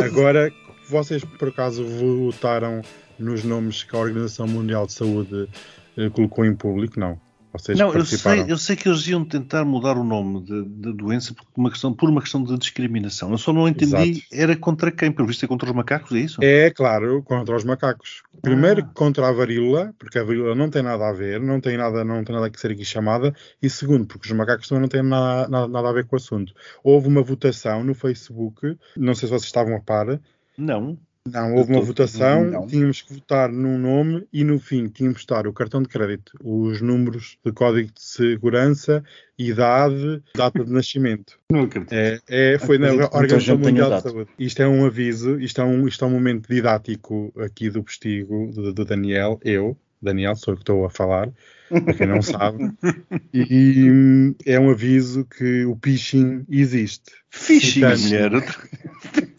[0.04, 0.52] Agora,
[0.88, 2.80] vocês por acaso votaram
[3.18, 5.48] nos nomes que a Organização Mundial de Saúde
[5.96, 6.98] eh, colocou em público?
[6.98, 7.18] Não.
[7.54, 11.32] Vocês não, eu sei, eu sei que eles iam tentar mudar o nome da doença
[11.32, 13.30] por uma, questão, por uma questão de discriminação.
[13.30, 14.26] Eu só não entendi, Exato.
[14.32, 15.12] era contra quem?
[15.12, 16.42] Por visto é contra os macacos, é isso?
[16.42, 18.24] É, claro, contra os macacos.
[18.42, 18.90] Primeiro ah.
[18.92, 22.24] contra a varíola, porque a varíola não tem nada a ver, não tem nada, não
[22.24, 23.32] tem nada que ser aqui chamada.
[23.62, 26.18] E segundo, porque os macacos também não têm nada, nada, nada a ver com o
[26.18, 26.52] assunto.
[26.82, 30.18] Houve uma votação no Facebook, não sei se vocês estavam a par.
[30.58, 30.98] Não.
[31.26, 32.66] Não, houve uma votação, não.
[32.66, 36.32] tínhamos que votar num nome e no fim tínhamos que votar o cartão de crédito,
[36.44, 39.02] os números de código de segurança,
[39.38, 41.38] idade, data de nascimento.
[41.50, 41.94] Não acredito.
[41.94, 44.30] É, é, foi na Organização Mundial de Saúde.
[44.38, 48.52] Isto é um aviso, isto é um, isto é um momento didático aqui do postigo
[48.52, 51.30] do, do Daniel, eu, Daniel, sou eu que estou a falar,
[51.70, 52.70] para quem não sabe.
[53.32, 57.12] E é um aviso que o phishing existe.
[57.30, 58.30] Phishing, mulher.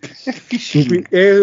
[1.12, 1.40] É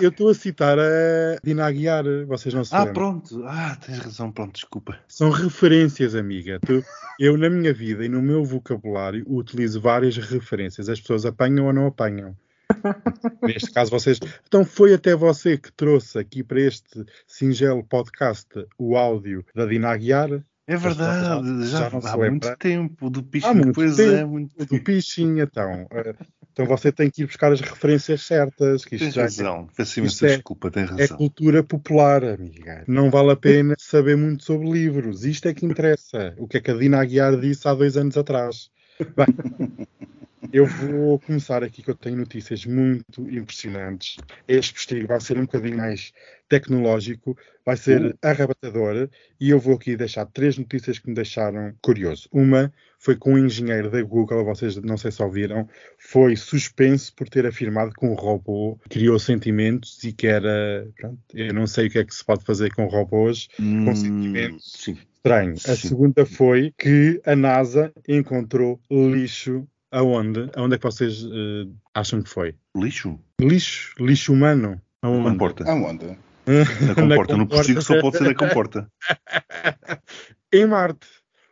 [0.00, 2.90] eu estou a citar a Dina Aguiar, vocês não sabem.
[2.90, 3.44] Ah, pronto.
[3.44, 4.98] Ah, tens razão, pronto, desculpa.
[5.08, 6.58] São referências, amiga.
[6.60, 6.84] Tu,
[7.18, 10.88] eu, na minha vida e no meu vocabulário, utilizo várias referências.
[10.88, 12.36] As pessoas apanham ou não apanham.
[13.42, 14.18] Neste caso, vocês.
[14.46, 18.48] Então, foi até você que trouxe aqui para este singelo podcast
[18.78, 20.42] o áudio da Dina Aguiar.
[20.68, 24.24] É verdade, já, já há muito tempo do Piching, muito pois tempo é.
[24.24, 24.66] Muito...
[24.66, 25.86] Do Piching, então.
[25.92, 26.14] Eh,
[26.52, 28.84] então você tem que ir buscar as referências certas.
[28.84, 30.98] Que isto tem já, razão, peço imensa é, desculpa, tem razão.
[30.98, 32.82] É cultura popular, amiga.
[32.88, 35.24] Não vale a pena saber muito sobre livros.
[35.24, 36.34] Isto é que interessa.
[36.36, 38.68] O que é que a Dina Aguiar disse há dois anos atrás.
[38.98, 39.26] Bem,
[40.52, 44.16] eu vou começar aqui que eu tenho notícias muito impressionantes.
[44.46, 46.12] Este postigo vai ser um bocadinho mais
[46.48, 48.18] tecnológico, vai ser uh.
[48.22, 49.08] arrebatador
[49.40, 52.28] e eu vou aqui deixar três notícias que me deixaram curioso.
[52.32, 57.28] Uma foi com um engenheiro da Google, vocês não sei se ouviram, foi suspenso por
[57.28, 60.88] ter afirmado que um robô criou sentimentos e que era.
[60.96, 63.94] Pronto, eu não sei o que é que se pode fazer com robôs hum, com
[63.94, 64.72] sentimentos.
[64.76, 64.96] Sim.
[65.16, 65.54] Estranho.
[65.54, 70.50] A segunda foi que a NASA encontrou lixo Aonde?
[70.56, 72.54] Aonde é que vocês uh, acham que foi?
[72.76, 73.18] Lixo?
[73.40, 74.80] Lixo, lixo humano.
[75.02, 75.30] Aonde?
[75.30, 75.70] Comporta.
[75.70, 76.18] Aonde?
[76.46, 77.36] Na comporta.
[77.36, 78.90] No postigo só pode ser na comporta.
[80.52, 81.06] em Marte.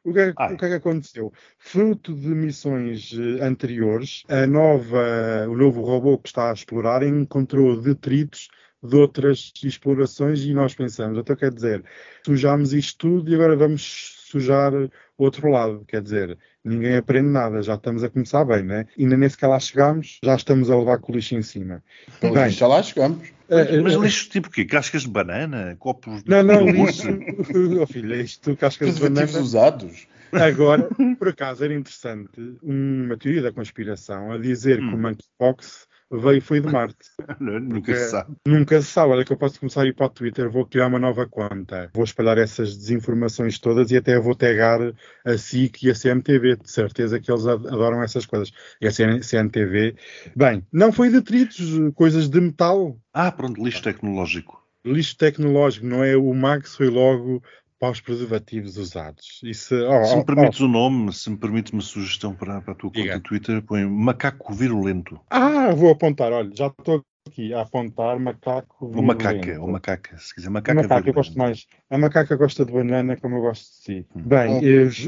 [0.04, 1.32] O que, é, o que, é, que aconteceu?
[1.58, 7.80] Fruto de missões uh, anteriores, a nova, o novo robô que está a explorar encontrou
[7.80, 8.48] detritos
[8.82, 11.82] de outras explorações e nós pensamos, então quer dizer,
[12.26, 15.84] sujámos isto tudo e agora vamos sujar o outro lado.
[15.86, 18.86] Quer dizer, ninguém aprende nada, já estamos a começar bem, né?
[18.98, 21.82] Ainda nem sequer lá chegámos, já estamos a levar com o lixo em cima.
[22.20, 23.28] bem, já lá chegamos.
[23.48, 24.64] É, mas, mas lixo tipo o quê?
[24.64, 25.76] Cascas de banana?
[25.78, 27.08] Copos de Não, não, lixo.
[27.80, 29.38] oh, filho, isto, cascas de banana.
[29.38, 30.06] usados.
[30.32, 34.88] Agora, por acaso, era interessante uma teoria da conspiração a dizer hum.
[34.88, 37.10] que o monkeypox veio foi de Marte.
[37.40, 38.36] nunca se sabe.
[38.46, 39.12] Nunca se sabe.
[39.12, 41.90] Olha que eu posso começar a ir para o Twitter, vou criar uma nova conta,
[41.94, 44.80] vou espalhar essas desinformações todas e até vou tagar
[45.24, 46.56] a SIC e a CMTV.
[46.56, 48.52] De certeza que eles adoram essas coisas.
[48.80, 49.96] E a CMTV.
[50.36, 51.60] Bem, não foi detritos,
[51.94, 52.98] coisas de metal.
[53.12, 54.62] Ah, pronto, lixo tecnológico.
[54.84, 56.16] Lixo tecnológico, não é?
[56.16, 57.42] O Max foi logo
[57.78, 59.40] para os preservativos usados.
[59.42, 62.72] Isso, oh, se me permites oh, o nome, se me permites uma sugestão para, para
[62.72, 65.20] a tua conta no Twitter, põe macaco virulento.
[65.30, 68.98] Ah, vou apontar, olha, já estou aqui a apontar macaco virulento.
[68.98, 71.66] Ou macaca, ou macaca, se quiser, macaca, macaca eu gosto mais.
[71.90, 74.06] A macaca gosta de banana como eu gosto de si.
[74.14, 74.22] Hum.
[74.22, 74.98] Bem, oh, os,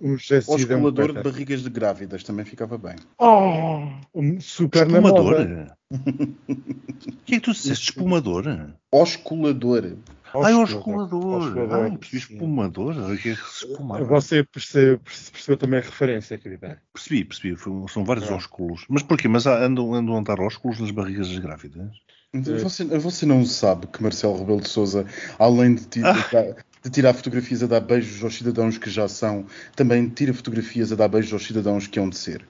[0.00, 2.96] os, os, o escolador de barrigas de grávidas também ficava bem.
[3.18, 3.86] Oh,
[4.40, 5.76] super Espumador?
[7.00, 7.90] O que é que tu disseste?
[7.90, 8.44] Espumador?
[8.92, 9.96] Osculador.
[10.34, 11.42] É Osculador.
[11.48, 11.98] espumador.
[11.98, 12.34] Percebi sim.
[12.34, 12.96] espumador.
[13.12, 14.04] O que é espumava?
[14.04, 16.80] Você percebeu, percebeu também a referência, querida?
[16.92, 17.56] Percebi, percebi.
[17.90, 18.34] São vários Ah.
[18.34, 18.84] ósculos.
[18.88, 19.26] Mas porquê?
[19.28, 21.88] Mas andam, andam a dar ósculos nas barrigas das grávidas?
[22.62, 25.04] Você, você não sabe que Marcelo Rebelo de Souza,
[25.36, 26.54] além de, ti- Ah.
[26.82, 30.94] de tirar fotografias a dar beijos aos cidadãos que já são, também tira fotografias a
[30.94, 32.46] dar beijos aos cidadãos que hão de ser.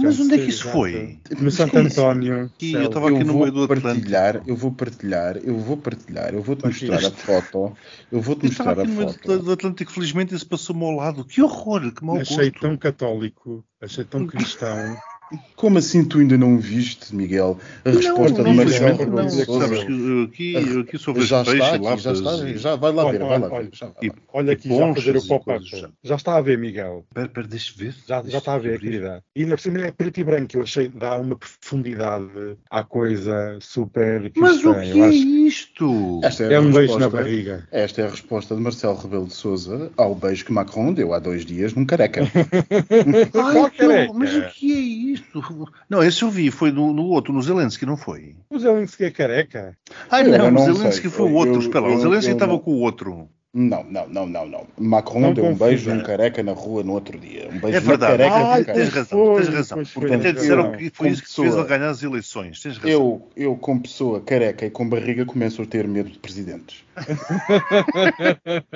[0.00, 1.18] Mas onde é que isso foi?
[1.40, 2.44] No Santo António.
[2.44, 2.82] Aqui, céu.
[2.82, 3.88] eu estava aqui eu no meio do Atlântico.
[3.88, 7.76] partilhar, eu vou partilhar, eu vou partilhar, eu vou-te mostrar a foto,
[8.12, 11.24] eu vou-te mostrar a aqui no meio do, Atlântico, felizmente isso passou-me ao lado.
[11.24, 12.60] Que horror, que mau Achei gosto.
[12.60, 14.96] tão católico, achei tão cristão.
[15.56, 19.16] Como assim tu ainda não viste, Miguel, a resposta não, de não, Marcelo não, Rebelo
[19.16, 19.66] não, de Souza?
[19.66, 23.10] Sabes que aqui, aqui sou Já peixe está aqui, já está, e- já vai lá
[23.10, 23.70] ver, Olha, vai lá olha, ver.
[23.74, 24.12] Já e-.
[24.32, 25.64] Olha aqui já a fazer o pop-up.
[26.02, 27.04] Já está a ver, Miguel.
[27.12, 27.94] Pera, pera, deixa ver.
[28.06, 29.22] Já, já está a ver, querida.
[29.36, 30.56] E ainda por cima é preto e branco.
[30.56, 34.32] Eu achei que dá uma profundidade à coisa super.
[34.36, 35.67] Mas o que é acho- isto?
[36.22, 37.68] Esta É a um beijo na resposta- barriga.
[37.70, 41.18] Esta é a resposta de Marcelo Rebelo de Souza ao beijo que Macron deu há
[41.18, 42.22] dois dias num careca.
[43.34, 44.12] Ai, careca?
[44.14, 44.76] mas o que é
[45.12, 45.68] isto?
[45.88, 48.34] Não, esse eu vi, foi no, no outro, no Zelensky, não foi?
[48.50, 49.76] O Zelensky é careca.
[50.10, 51.10] Ai não, não o Zelensky sei.
[51.10, 51.54] foi o outro.
[51.54, 53.28] eu- Espera lá, o Zelensky eu estava com o outro.
[53.60, 54.66] Não, não, não, não, não.
[54.78, 57.48] Macron Não deu um beijo num careca na rua no outro dia.
[57.52, 58.18] Um beijo É verdade.
[58.18, 58.72] careca.
[58.72, 59.76] Do tens razão, foi, tens razão.
[59.78, 62.62] pois Porque até disseram que foi isso que fez ele ganhar as eleições.
[62.62, 62.90] Tens razão.
[62.90, 66.84] Eu, eu, como pessoa careca e com barriga, começo a ter medo de presidentes.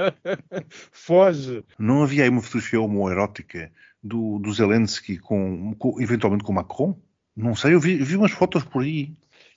[0.90, 1.64] Foge.
[1.78, 3.70] Não havia aí uma fotografia homoerótica
[4.02, 6.96] do, do Zelensky com, com- eventualmente com Macron?
[7.36, 9.12] Não sei, eu vi, vi umas fotos por aí.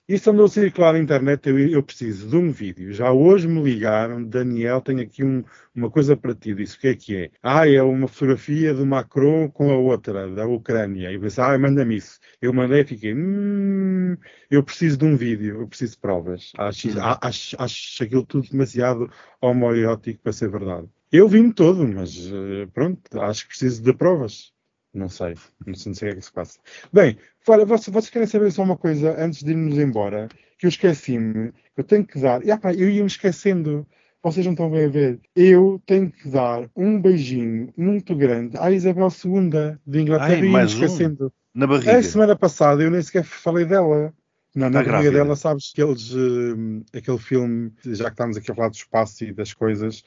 [0.08, 2.92] Isso andou a circular na internet, eu, eu preciso de um vídeo.
[2.92, 5.42] Já hoje me ligaram, Daniel, tenho aqui um-
[5.74, 6.54] uma coisa para ti.
[6.54, 7.30] Disse, o que é que é?
[7.42, 11.10] Ah, é uma fotografia do Macron com a outra, da Ucrânia.
[11.12, 12.20] E pensei, ah, manda-me isso.
[12.40, 14.16] Eu mandei e fiquei, hum,
[14.50, 16.52] eu preciso de um vídeo, eu preciso de provas.
[16.56, 20.88] Acho, a- acho, acho aquilo tudo demasiado homoerótico para ser verdade.
[21.10, 24.52] Eu vi-me todo, mas eh, pronto, acho que preciso de provas.
[24.96, 25.34] Não sei,
[25.66, 26.58] não sei, não sei o que é que se passa.
[26.90, 30.26] Bem, fora, vocês, vocês querem saber só uma coisa antes de irmos embora?
[30.58, 32.42] Que eu esqueci-me, eu tenho que dar.
[32.42, 33.86] E, ah, pá, eu ia-me esquecendo,
[34.22, 35.20] vocês não estão bem a ver.
[35.36, 40.44] Eu tenho que dar um beijinho muito grande à Isabel II de Inglaterra Ai, e
[40.44, 40.82] ia-me mais um?
[40.82, 41.30] esquecendo.
[41.54, 41.98] Na barriga.
[41.98, 44.14] A semana passada eu nem sequer falei dela.
[44.54, 48.50] Não, na Está barriga dela, sabes que eles, eh, aquele filme, já que estamos aqui
[48.50, 50.02] a falar do espaço e das coisas,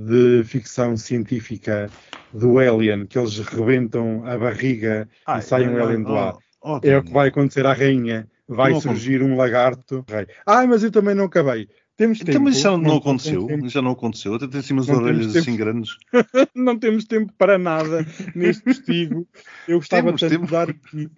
[0.00, 1.90] de ficção científica
[2.32, 6.38] do Alien, que eles rebentam a barriga Ai, e sai um não, Alien de lá.
[6.62, 8.28] oh, oh, É o que vai acontecer à rainha.
[8.46, 10.04] Vai Não surgir um lagarto.
[10.08, 10.26] Rei.
[10.46, 11.68] Ai, mas eu também não acabei.
[11.96, 12.30] Temos tempo.
[12.30, 13.46] Então, mas isso já não, Não- aconteceu.
[13.46, 14.34] temos- já não aconteceu.
[14.34, 15.38] Até tem umas orelhas tempo.
[15.38, 15.96] assim grandes.
[16.54, 19.26] não temos tempo para nada neste testigo.
[19.66, 20.46] Eu gostava temos.
[20.46, 21.10] de dar aqui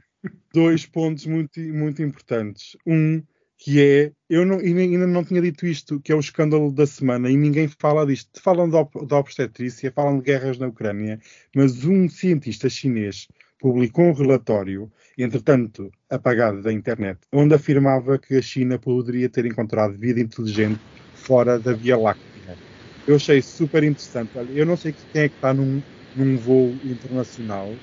[0.55, 2.77] dois pontos muito, muito importantes.
[2.87, 3.23] Um,
[3.63, 7.31] que é, eu não, ainda não tinha dito isto, que é o escândalo da semana,
[7.31, 8.41] e ninguém fala disto.
[8.41, 11.21] Falam da, ob- da obstetrícia, falam de guerras na Ucrânia,
[11.55, 18.41] mas um cientista chinês publicou um relatório, entretanto apagado da internet, onde afirmava que a
[18.43, 20.81] China poderia ter encontrado vida inteligente
[21.13, 22.57] fora da Via Láctea.
[23.07, 24.39] Eu achei super interessante.
[24.39, 25.83] Olha, eu não sei quem é que está num,
[26.15, 27.79] num voo internacional.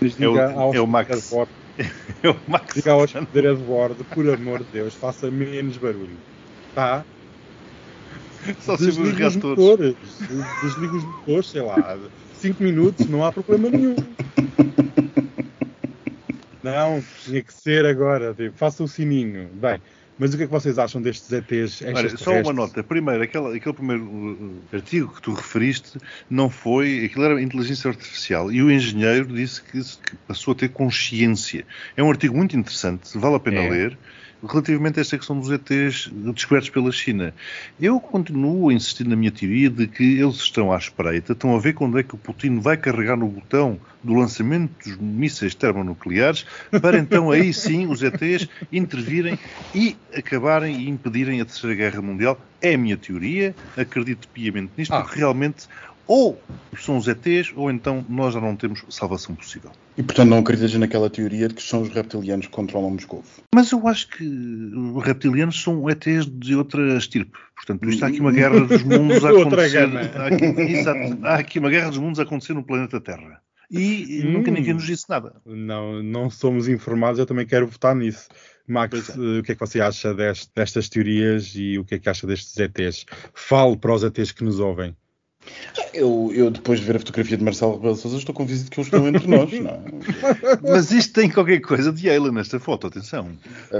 [0.00, 1.08] Mas É o- diga é o Max.
[1.10, 1.59] hospedeiro
[2.24, 2.74] o Max.
[2.74, 6.16] Diga ao hospedeiro de bordo, por amor de Deus, faça menos barulho.
[6.74, 7.04] Tá?
[8.60, 9.58] Só se os Desliga os reatores.
[9.58, 9.96] motores.
[10.62, 11.98] Desliga os motores, sei lá.
[12.34, 13.96] 5 minutos, não há problema nenhum.
[16.62, 18.34] Não, tinha que ser agora.
[18.34, 19.48] Tipo, faça o sininho.
[19.54, 19.80] Bem,
[20.20, 21.80] mas o que é que vocês acham destes ETs?
[21.80, 22.84] Olha, só uma nota.
[22.84, 25.98] Primeiro, aquele, aquele primeiro uh, artigo que tu referiste
[26.28, 27.06] não foi.
[27.06, 31.64] Aquilo era inteligência artificial e o engenheiro disse que, que passou a ter consciência.
[31.96, 33.70] É um artigo muito interessante, vale a pena É.
[33.70, 33.98] ler.
[34.48, 37.34] Relativamente a esta questão dos ETs descobertos pela China,
[37.78, 41.58] eu continuo a insistir na minha teoria de que eles estão à espreita, estão a
[41.58, 46.46] ver quando é que o Putin vai carregar no botão do lançamento dos mísseis termonucleares,
[46.80, 49.38] para então aí sim os ETs intervirem
[49.74, 52.40] e acabarem e impedirem a Terceira Guerra Mundial.
[52.62, 55.02] É a minha teoria, acredito piamente nisto, Ah.
[55.02, 55.66] porque realmente
[56.12, 56.36] ou
[56.76, 59.70] são os ETs ou então nós já não temos salvação possível.
[59.96, 63.22] E portanto não acreditas naquela teoria de que são os reptilianos que controlam Moscou.
[63.54, 67.38] Mas eu acho que os reptilianos são ETs de outra estirpe.
[67.54, 69.88] Portanto, isto há aqui uma guerra dos mundos a acontecer.
[70.16, 73.40] Há aqui, exato, há aqui uma guerra dos mundos a acontecer no planeta Terra.
[73.70, 74.32] E Hum.
[74.32, 75.34] nunca ninguém nos disse nada.
[75.46, 78.26] Não, não somos informados, eu também quero votar nisso.
[78.66, 79.12] Max, é.
[79.12, 82.08] eh, o que é que você acha deste- destas teorias e o que é que
[82.08, 83.06] acha destes ETs?
[83.32, 84.96] Fale para os ETs que nos ouvem.
[85.94, 88.78] Eu, eu, depois de ver a fotografia de Marcelo Rebelo de Sousa, estou convencido que
[88.78, 89.80] eles estão entre nós, não é?
[90.62, 93.30] Mas isto tem qualquer coisa de Ayla nesta foto, atenção.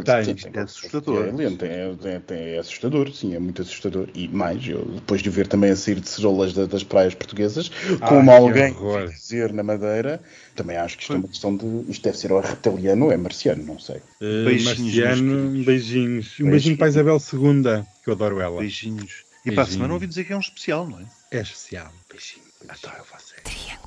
[0.05, 0.37] Tem.
[0.37, 1.27] Sim, É assustador.
[1.27, 4.09] É, alien, tem- tem- tem- é assustador, sim, é muito assustador.
[4.15, 7.15] E mais, eu, depois de o ver também a sair de cerolas da- das praias
[7.15, 7.71] portuguesas,
[8.09, 8.77] como Ai, alguém
[9.09, 10.21] dizer na Madeira,
[10.57, 11.91] também acho que isto é uma questão de.
[11.91, 13.97] Isto deve ser ou reptiliano ou é marciano, não sei.
[14.21, 16.41] Uh, Beijinhos, Marciano, beijinhos.
[16.41, 18.61] Um beijinho para a Isabel II, que eu adoro ela.
[18.61, 19.25] Beijinhos.
[19.45, 21.20] E para a semana ouvi dizer que é um especial, não é?
[21.31, 21.93] É especial.
[22.11, 22.45] Beijinho.
[22.69, 23.37] Adoro você.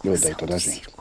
[0.03, 0.87] Eu odeio toda a gente.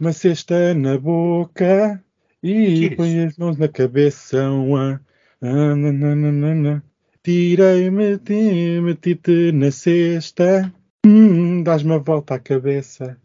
[0.00, 2.02] Uma cesta na boca
[2.42, 4.38] e Que põe as mãos na cabeça.
[4.40, 5.00] Ah,
[5.42, 6.82] ah, na, na, na, na, na.
[7.22, 10.72] Tirei, meti, meti-te na cesta.
[11.04, 13.20] Hum, Dás-me a volta à cabeça.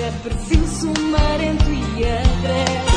[0.00, 2.89] Madeixa Perfil-se um marento e agreste